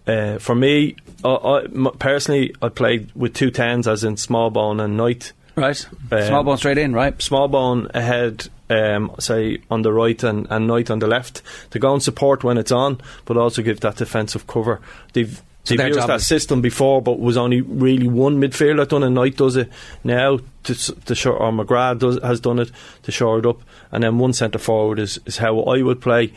uh, 0.06 0.38
for 0.38 0.54
me, 0.54 0.96
I, 1.24 1.28
I, 1.28 1.66
personally, 1.98 2.54
I 2.60 2.68
played 2.68 3.10
with 3.14 3.34
two 3.34 3.50
tens, 3.50 3.88
as 3.88 4.04
in 4.04 4.16
Smallbone 4.16 4.82
and 4.82 4.96
Knight. 4.96 5.32
Right, 5.56 5.86
Um, 6.10 6.18
Smallbone 6.18 6.58
straight 6.58 6.78
in. 6.78 6.92
Right, 6.92 7.16
Smallbone 7.18 7.88
ahead, 7.94 8.48
um, 8.70 9.12
say 9.20 9.58
on 9.70 9.82
the 9.82 9.92
right 9.92 10.20
and, 10.24 10.46
and 10.50 10.66
Knight 10.66 10.90
on 10.90 10.98
the 10.98 11.06
left 11.06 11.42
to 11.70 11.78
go 11.78 11.92
and 11.92 12.02
support 12.02 12.42
when 12.42 12.58
it's 12.58 12.72
on, 12.72 13.00
but 13.24 13.36
also 13.36 13.62
give 13.62 13.80
that 13.80 13.96
defensive 13.96 14.46
cover. 14.48 14.80
They've 15.12 15.40
So 15.62 15.76
they've 15.76 15.86
used 15.88 16.00
job 16.00 16.08
that 16.08 16.16
is- 16.16 16.26
system 16.26 16.60
before, 16.60 17.00
but 17.02 17.20
was 17.20 17.36
only 17.36 17.60
really 17.60 18.08
one 18.08 18.40
midfielder 18.40 18.88
done, 18.88 19.04
and 19.04 19.14
Knight 19.14 19.36
does 19.36 19.56
it 19.56 19.70
now 20.02 20.38
to 20.64 20.72
s- 20.72 20.90
to 21.06 21.14
shore, 21.14 21.36
or 21.36 21.52
McGrath 21.52 22.00
does, 22.00 22.18
has 22.22 22.40
done 22.40 22.58
it 22.58 22.70
to 23.04 23.12
shore 23.12 23.38
it 23.38 23.46
up, 23.46 23.60
and 23.92 24.02
then 24.02 24.18
one 24.18 24.32
centre 24.32 24.58
forward 24.58 24.98
is, 24.98 25.20
is 25.24 25.36
how 25.38 25.60
I 25.62 25.82
would 25.82 26.00
play. 26.00 26.32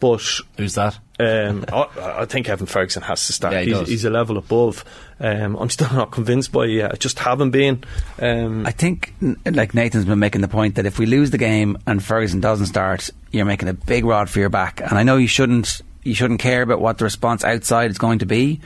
But 0.00 0.22
Who's 0.56 0.74
that? 0.74 0.98
Um, 1.22 1.64
I, 1.72 2.22
I 2.22 2.24
think 2.24 2.48
Evan 2.48 2.66
Ferguson 2.66 3.02
has 3.02 3.26
to 3.26 3.32
start. 3.32 3.54
Yeah, 3.54 3.60
he 3.62 3.72
he's, 3.74 3.88
he's 3.88 4.04
a 4.04 4.10
level 4.10 4.38
above. 4.38 4.84
Um, 5.20 5.56
I'm 5.56 5.70
still 5.70 5.92
not 5.92 6.10
convinced 6.10 6.52
by 6.52 6.64
it. 6.64 6.70
yet. 6.70 6.92
I 6.92 6.96
just 6.96 7.18
haven't 7.18 7.50
been. 7.50 7.84
Um, 8.20 8.66
I 8.66 8.70
think 8.72 9.14
like 9.44 9.74
Nathan's 9.74 10.04
been 10.04 10.18
making 10.18 10.40
the 10.40 10.48
point 10.48 10.76
that 10.76 10.86
if 10.86 10.98
we 10.98 11.06
lose 11.06 11.30
the 11.30 11.38
game 11.38 11.78
and 11.86 12.02
Ferguson 12.02 12.40
doesn't 12.40 12.66
start, 12.66 13.10
you're 13.30 13.44
making 13.44 13.68
a 13.68 13.74
big 13.74 14.04
rod 14.04 14.28
for 14.28 14.40
your 14.40 14.50
back. 14.50 14.80
And 14.80 14.98
I 14.98 15.02
know 15.02 15.16
you 15.16 15.28
shouldn't 15.28 15.80
you 16.02 16.14
shouldn't 16.14 16.40
care 16.40 16.62
about 16.62 16.80
what 16.80 16.98
the 16.98 17.04
response 17.04 17.44
outside 17.44 17.90
is 17.90 17.98
going 17.98 18.18
to 18.20 18.26
be, 18.26 18.60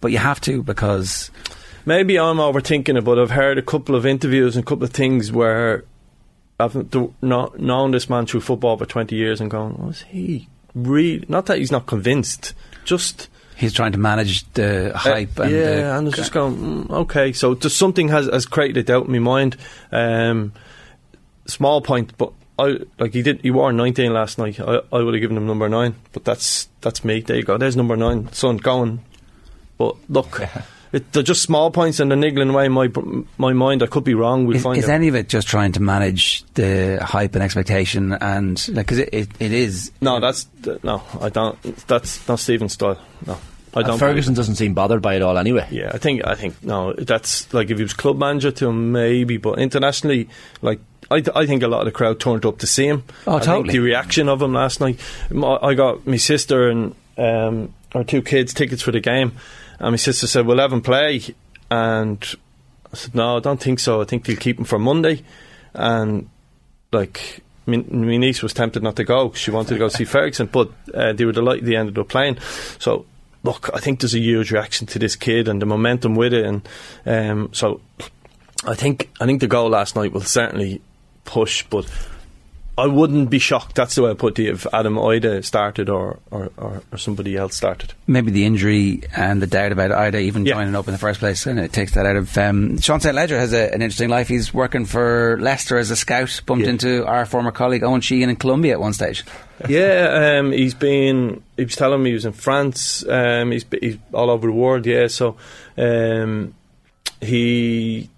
but 0.00 0.12
you 0.12 0.18
have 0.18 0.40
to 0.42 0.62
because 0.62 1.30
Maybe 1.88 2.18
I'm 2.18 2.36
overthinking 2.36 2.98
it, 2.98 3.04
but 3.04 3.18
I've 3.18 3.30
heard 3.30 3.56
a 3.56 3.62
couple 3.62 3.94
of 3.94 4.04
interviews 4.04 4.56
and 4.56 4.62
a 4.62 4.66
couple 4.66 4.84
of 4.84 4.90
things 4.90 5.32
where 5.32 5.84
I've 6.60 6.76
not 7.22 7.58
known 7.58 7.92
this 7.92 8.10
man 8.10 8.26
through 8.26 8.42
football 8.42 8.76
for 8.76 8.84
20 8.84 9.16
years 9.16 9.40
and 9.40 9.50
going, 9.50 9.74
was 9.78 10.02
he 10.02 10.48
really? 10.86 11.24
Not 11.28 11.46
that 11.46 11.58
he's 11.58 11.72
not 11.72 11.86
convinced, 11.86 12.54
just 12.84 13.28
He's 13.58 13.72
trying 13.72 13.90
to 13.90 13.98
manage 13.98 14.48
the 14.52 14.92
hype. 14.94 15.36
Uh, 15.36 15.42
and 15.42 15.52
yeah, 15.52 15.64
the, 15.64 15.98
and 15.98 16.06
it's 16.06 16.16
just 16.16 16.30
going 16.30 16.84
mm, 16.84 16.90
okay. 16.90 17.32
So 17.32 17.56
just 17.56 17.76
something 17.76 18.06
has 18.06 18.26
has 18.26 18.46
created 18.46 18.76
a 18.76 18.82
doubt 18.84 19.06
in 19.06 19.12
my 19.12 19.18
mind. 19.18 19.56
Um, 19.90 20.52
small 21.46 21.80
point, 21.80 22.16
but 22.16 22.32
I 22.56 22.78
like 23.00 23.14
he 23.14 23.22
did. 23.22 23.40
He 23.40 23.50
wore 23.50 23.72
nineteen 23.72 24.12
last 24.12 24.38
night. 24.38 24.60
I, 24.60 24.78
I 24.92 25.02
would 25.02 25.12
have 25.12 25.20
given 25.20 25.36
him 25.36 25.48
number 25.48 25.68
nine, 25.68 25.96
but 26.12 26.24
that's 26.24 26.68
that's 26.82 27.04
me. 27.04 27.18
There 27.18 27.36
you 27.36 27.42
go. 27.42 27.58
There's 27.58 27.74
number 27.74 27.96
nine. 27.96 28.32
Son, 28.32 28.58
going. 28.58 29.02
But 29.76 29.96
look. 30.08 30.40
It, 30.92 31.12
they're 31.12 31.22
just 31.22 31.42
small 31.42 31.70
points 31.70 32.00
and 32.00 32.10
they're 32.10 32.16
niggling 32.18 32.48
away 32.50 32.68
my 32.68 32.88
my 33.36 33.52
mind. 33.52 33.82
I 33.82 33.86
could 33.86 34.04
be 34.04 34.14
wrong. 34.14 34.46
We'll 34.46 34.56
is, 34.56 34.62
find 34.62 34.78
is 34.78 34.84
out. 34.88 34.94
any 34.94 35.08
of 35.08 35.14
it 35.14 35.28
just 35.28 35.46
trying 35.46 35.72
to 35.72 35.80
manage 35.82 36.44
the 36.54 36.98
hype 37.02 37.34
and 37.34 37.42
expectation 37.44 38.12
and 38.14 38.66
like 38.68 38.86
because 38.86 38.98
it, 38.98 39.10
it, 39.12 39.28
it 39.38 39.52
is 39.52 39.92
No, 40.00 40.18
that's 40.20 40.46
no. 40.82 41.02
I 41.20 41.28
don't. 41.28 41.60
That's 41.86 42.26
not 42.28 42.38
Stephen's 42.38 42.72
style. 42.72 42.98
No, 43.26 43.34
I 43.74 43.80
And 43.80 43.86
don't. 43.88 43.98
Ferguson 43.98 44.34
doesn't 44.34 44.54
seem 44.54 44.72
bothered 44.74 45.02
by 45.02 45.14
it 45.14 45.22
all 45.22 45.36
anyway. 45.36 45.66
Yeah, 45.70 45.90
I 45.92 45.98
think 45.98 46.26
I 46.26 46.34
think 46.34 46.62
no. 46.64 46.94
That's 46.94 47.52
like 47.52 47.70
if 47.70 47.76
he 47.76 47.82
was 47.82 47.92
club 47.92 48.16
manager 48.16 48.50
to 48.50 48.68
him, 48.68 48.92
maybe, 48.92 49.36
but 49.36 49.58
internationally, 49.58 50.28
like. 50.62 50.80
I, 51.10 51.20
th- 51.20 51.34
I 51.34 51.46
think 51.46 51.62
a 51.62 51.68
lot 51.68 51.78
of 51.78 51.84
the 51.86 51.90
crowd 51.92 52.20
turned 52.20 52.44
up 52.44 52.58
to 52.58 52.66
see 52.66 52.86
him. 52.86 53.02
Oh, 53.26 53.36
I 53.36 53.38
totally. 53.38 53.62
Think 53.62 53.72
the 53.72 53.78
reaction 53.78 54.28
of 54.28 54.42
him 54.42 54.52
last 54.52 54.78
night. 54.78 55.00
My, 55.30 55.56
I 55.62 55.72
got 55.72 56.06
my 56.06 56.18
sister 56.18 56.68
and 56.68 56.94
um, 57.16 57.72
our 57.94 58.04
two 58.04 58.20
kids 58.20 58.52
tickets 58.52 58.82
for 58.82 58.92
the 58.92 59.00
game, 59.00 59.32
and 59.78 59.92
my 59.92 59.96
sister 59.96 60.26
said, 60.26 60.46
"We'll 60.46 60.58
have 60.58 60.72
him 60.72 60.82
play," 60.82 61.22
and 61.70 62.22
I 62.92 62.96
said, 62.96 63.14
"No, 63.14 63.36
I 63.36 63.40
don't 63.40 63.60
think 63.60 63.78
so. 63.80 64.00
I 64.00 64.04
think 64.04 64.24
they'll 64.24 64.36
keep 64.36 64.58
him 64.58 64.64
for 64.64 64.78
Monday." 64.78 65.22
And 65.74 66.28
like 66.92 67.42
my, 67.66 67.76
my 67.76 68.16
niece 68.16 68.42
was 68.42 68.54
tempted 68.54 68.82
not 68.82 68.96
to 68.96 69.04
go. 69.04 69.32
She 69.32 69.50
wanted 69.50 69.74
to 69.74 69.78
go 69.78 69.88
see 69.88 70.04
Ferguson, 70.06 70.46
but 70.46 70.70
uh, 70.94 71.12
they 71.12 71.24
were 71.24 71.32
delighted 71.32 71.66
they 71.66 71.76
ended 71.76 71.98
up 71.98 72.08
playing. 72.08 72.38
So 72.78 73.06
look, 73.42 73.70
I 73.74 73.78
think 73.78 74.00
there's 74.00 74.14
a 74.14 74.20
huge 74.20 74.50
reaction 74.50 74.86
to 74.88 74.98
this 74.98 75.16
kid 75.16 75.48
and 75.48 75.62
the 75.62 75.66
momentum 75.66 76.14
with 76.14 76.32
it, 76.32 76.44
and 76.44 76.68
um, 77.06 77.50
so 77.52 77.80
I 78.64 78.74
think 78.74 79.10
I 79.20 79.26
think 79.26 79.40
the 79.40 79.46
goal 79.46 79.70
last 79.70 79.96
night 79.96 80.12
will 80.12 80.22
certainly 80.22 80.80
push, 81.24 81.64
but. 81.64 81.86
I 82.78 82.86
wouldn't 82.86 83.28
be 83.28 83.38
shocked. 83.40 83.74
That's 83.74 83.94
the 83.96 84.02
way 84.04 84.10
I 84.12 84.14
put 84.14 84.38
it. 84.38 84.46
If 84.48 84.66
Adam 84.72 84.94
Idah 84.94 85.44
started 85.44 85.88
or, 85.88 86.20
or, 86.30 86.50
or, 86.56 86.82
or 86.92 86.98
somebody 86.98 87.36
else 87.36 87.56
started. 87.56 87.92
maybe 88.06 88.30
the 88.30 88.44
injury 88.46 89.02
and 89.16 89.42
the 89.42 89.46
doubt 89.48 89.72
about 89.72 89.90
Idah 89.90 90.20
even 90.22 90.46
Yeah. 90.46 90.54
joining 90.54 90.74
up 90.76 90.86
in 90.86 90.92
the 90.92 90.98
first 90.98 91.18
place, 91.18 91.44
and 91.46 91.58
it 91.58 91.72
takes 91.72 91.92
that 91.94 92.06
out 92.06 92.16
of. 92.16 92.38
Um, 92.38 92.78
Sean 92.78 93.00
St 93.00 93.14
Ledger 93.14 93.36
has 93.38 93.52
a, 93.52 93.74
an 93.74 93.82
interesting 93.82 94.08
life. 94.08 94.28
He's 94.28 94.54
working 94.54 94.84
for 94.86 95.36
Leicester 95.40 95.76
as 95.76 95.90
a 95.90 95.96
scout. 95.96 96.40
Bumped 96.46 96.64
Yeah. 96.64 96.70
into 96.70 97.04
our 97.06 97.26
former 97.26 97.50
colleague 97.50 97.82
Owen 97.82 98.00
Sheehan 98.00 98.30
in 98.30 98.36
Colombia 98.36 98.72
at 98.74 98.80
one 98.80 98.92
stage. 98.92 99.24
yeah, 99.68 100.38
um, 100.38 100.52
he's 100.52 100.74
been. 100.74 101.42
He 101.56 101.64
was 101.64 101.74
telling 101.74 102.00
me 102.02 102.10
he 102.10 102.14
was 102.14 102.24
in 102.26 102.32
France. 102.32 103.04
Um, 103.08 103.50
he's, 103.50 103.64
he's 103.80 103.98
all 104.12 104.30
over 104.30 104.46
the 104.46 104.52
world. 104.52 104.86
Yeah, 104.86 105.08
so 105.08 105.36
um, 105.76 106.54
he. 107.20 108.08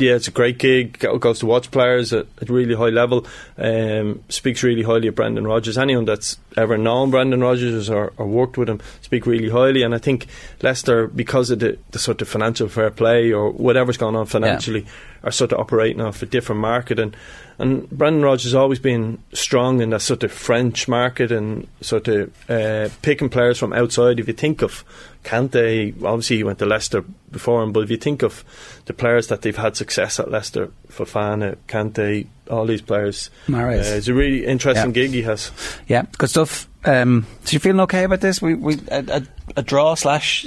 Yeah, 0.00 0.14
it's 0.14 0.28
a 0.28 0.30
great 0.30 0.58
gig. 0.58 0.98
Go- 0.98 1.18
Goes 1.18 1.40
to 1.40 1.46
watch 1.46 1.70
players 1.70 2.12
at, 2.12 2.26
at 2.40 2.48
really 2.48 2.74
high 2.74 2.88
level. 2.88 3.26
Um, 3.58 4.22
speaks 4.28 4.62
really 4.62 4.82
highly 4.82 5.08
of 5.08 5.14
Brendan 5.14 5.46
Rodgers. 5.46 5.76
Anyone 5.76 6.06
that's 6.06 6.38
ever 6.56 6.78
known 6.78 7.10
Brendan 7.10 7.40
Rodgers 7.40 7.90
or, 7.90 8.12
or 8.16 8.26
worked 8.26 8.56
with 8.56 8.68
him 8.68 8.80
speak 9.02 9.26
really 9.26 9.50
highly. 9.50 9.82
And 9.82 9.94
I 9.94 9.98
think 9.98 10.26
Leicester, 10.62 11.06
because 11.06 11.50
of 11.50 11.58
the, 11.58 11.78
the 11.90 11.98
sort 11.98 12.22
of 12.22 12.28
financial 12.28 12.68
fair 12.68 12.90
play 12.90 13.32
or 13.32 13.50
whatever's 13.50 13.96
going 13.98 14.16
on 14.16 14.26
financially, 14.26 14.86
are 15.22 15.30
sort 15.30 15.52
of 15.52 15.60
operating 15.60 16.00
off 16.00 16.22
a 16.22 16.26
different 16.26 16.60
market. 16.62 16.98
And 16.98 17.14
and 17.60 17.88
Brendan 17.90 18.22
Rodgers 18.22 18.44
has 18.44 18.54
always 18.54 18.78
been 18.80 19.22
strong 19.32 19.80
in 19.80 19.90
that 19.90 20.00
sort 20.02 20.22
of 20.24 20.32
French 20.32 20.88
market 20.88 21.30
and 21.30 21.68
sort 21.80 22.08
of 22.08 22.50
uh, 22.50 22.88
picking 23.02 23.28
players 23.28 23.58
from 23.58 23.72
outside. 23.72 24.18
If 24.18 24.26
you 24.26 24.34
think 24.34 24.62
of 24.62 24.82
Kante, 25.24 26.02
obviously 26.02 26.38
he 26.38 26.44
went 26.44 26.58
to 26.60 26.66
Leicester 26.66 27.02
before 27.30 27.62
him, 27.62 27.72
but 27.72 27.80
if 27.84 27.90
you 27.90 27.96
think 27.96 28.22
of 28.22 28.44
the 28.86 28.92
players 28.94 29.26
that 29.28 29.42
they've 29.42 29.56
had 29.56 29.76
success 29.76 30.18
at 30.18 30.30
Leicester, 30.30 30.70
Fofana, 30.88 31.56
Kante, 31.68 32.26
all 32.50 32.66
these 32.66 32.82
players, 32.82 33.30
uh, 33.48 33.96
it's 33.96 34.08
a 34.08 34.14
really 34.14 34.44
interesting 34.46 34.86
Yeah. 34.88 34.92
gig 34.92 35.10
he 35.12 35.22
has. 35.22 35.52
Yeah, 35.86 36.06
good 36.18 36.30
stuff. 36.30 36.68
Um, 36.84 37.26
so 37.44 37.52
you 37.52 37.58
feeling 37.60 37.80
okay 37.80 38.04
about 38.04 38.20
this? 38.22 38.40
We, 38.40 38.54
we 38.54 38.78
a, 38.90 39.04
a, 39.08 39.22
a 39.58 39.62
draw 39.62 39.94
slash 39.94 40.46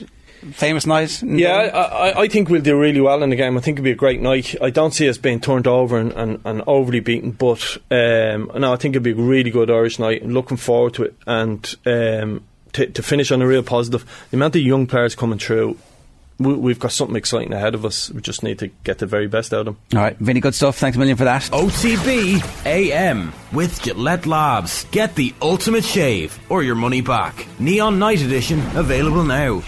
famous 0.51 0.85
night. 0.85 1.21
Yeah, 1.23 1.55
I, 1.55 2.09
I, 2.09 2.21
I 2.21 2.27
think 2.27 2.49
we'll 2.49 2.61
do 2.61 2.77
really 2.79 3.01
well 3.01 3.23
in 3.23 3.29
the 3.29 3.35
game. 3.35 3.57
I 3.57 3.61
think 3.61 3.77
it'll 3.77 3.85
be 3.85 3.91
a 3.91 3.95
great 3.95 4.21
night. 4.21 4.55
I 4.61 4.69
don't 4.69 4.93
see 4.93 5.07
us 5.09 5.17
being 5.17 5.39
turned 5.39 5.67
over 5.67 5.97
and, 5.97 6.11
and, 6.13 6.39
and 6.45 6.63
overly 6.67 6.99
beaten, 6.99 7.31
but 7.31 7.77
um, 7.91 8.51
no, 8.55 8.73
I 8.73 8.75
think 8.75 8.95
it'll 8.95 9.03
be 9.03 9.11
a 9.11 9.15
really 9.15 9.51
good 9.51 9.71
Irish 9.71 9.99
night. 9.99 10.21
and 10.21 10.33
looking 10.33 10.57
forward 10.57 10.93
to 10.95 11.03
it. 11.03 11.15
And 11.25 11.75
um, 11.85 12.43
to, 12.73 12.87
to 12.87 13.03
finish 13.03 13.31
on 13.31 13.41
a 13.41 13.47
real 13.47 13.63
positive, 13.63 14.05
the 14.31 14.37
amount 14.37 14.55
of 14.55 14.61
young 14.61 14.87
players 14.87 15.15
coming 15.15 15.39
through, 15.39 15.77
we, 16.39 16.53
we've 16.53 16.79
got 16.79 16.91
something 16.91 17.15
exciting 17.15 17.53
ahead 17.53 17.75
of 17.75 17.85
us. 17.85 18.09
We 18.09 18.21
just 18.21 18.43
need 18.43 18.59
to 18.59 18.67
get 18.67 18.99
the 18.99 19.05
very 19.05 19.27
best 19.27 19.53
out 19.53 19.61
of 19.61 19.65
them. 19.65 19.77
All 19.93 19.99
right, 19.99 20.17
Vinny, 20.17 20.39
good 20.39 20.55
stuff. 20.55 20.77
Thanks 20.77 20.95
a 20.95 20.99
million 20.99 21.17
for 21.17 21.25
that. 21.25 21.43
OTB 21.43 22.65
AM 22.65 23.33
with 23.51 23.81
Gillette 23.81 24.25
Labs. 24.25 24.85
Get 24.91 25.15
the 25.15 25.33
ultimate 25.41 25.83
shave 25.83 26.37
or 26.49 26.63
your 26.63 26.75
money 26.75 27.01
back. 27.01 27.47
Neon 27.59 27.99
Night 27.99 28.21
Edition 28.21 28.59
available 28.75 29.23
now. 29.23 29.61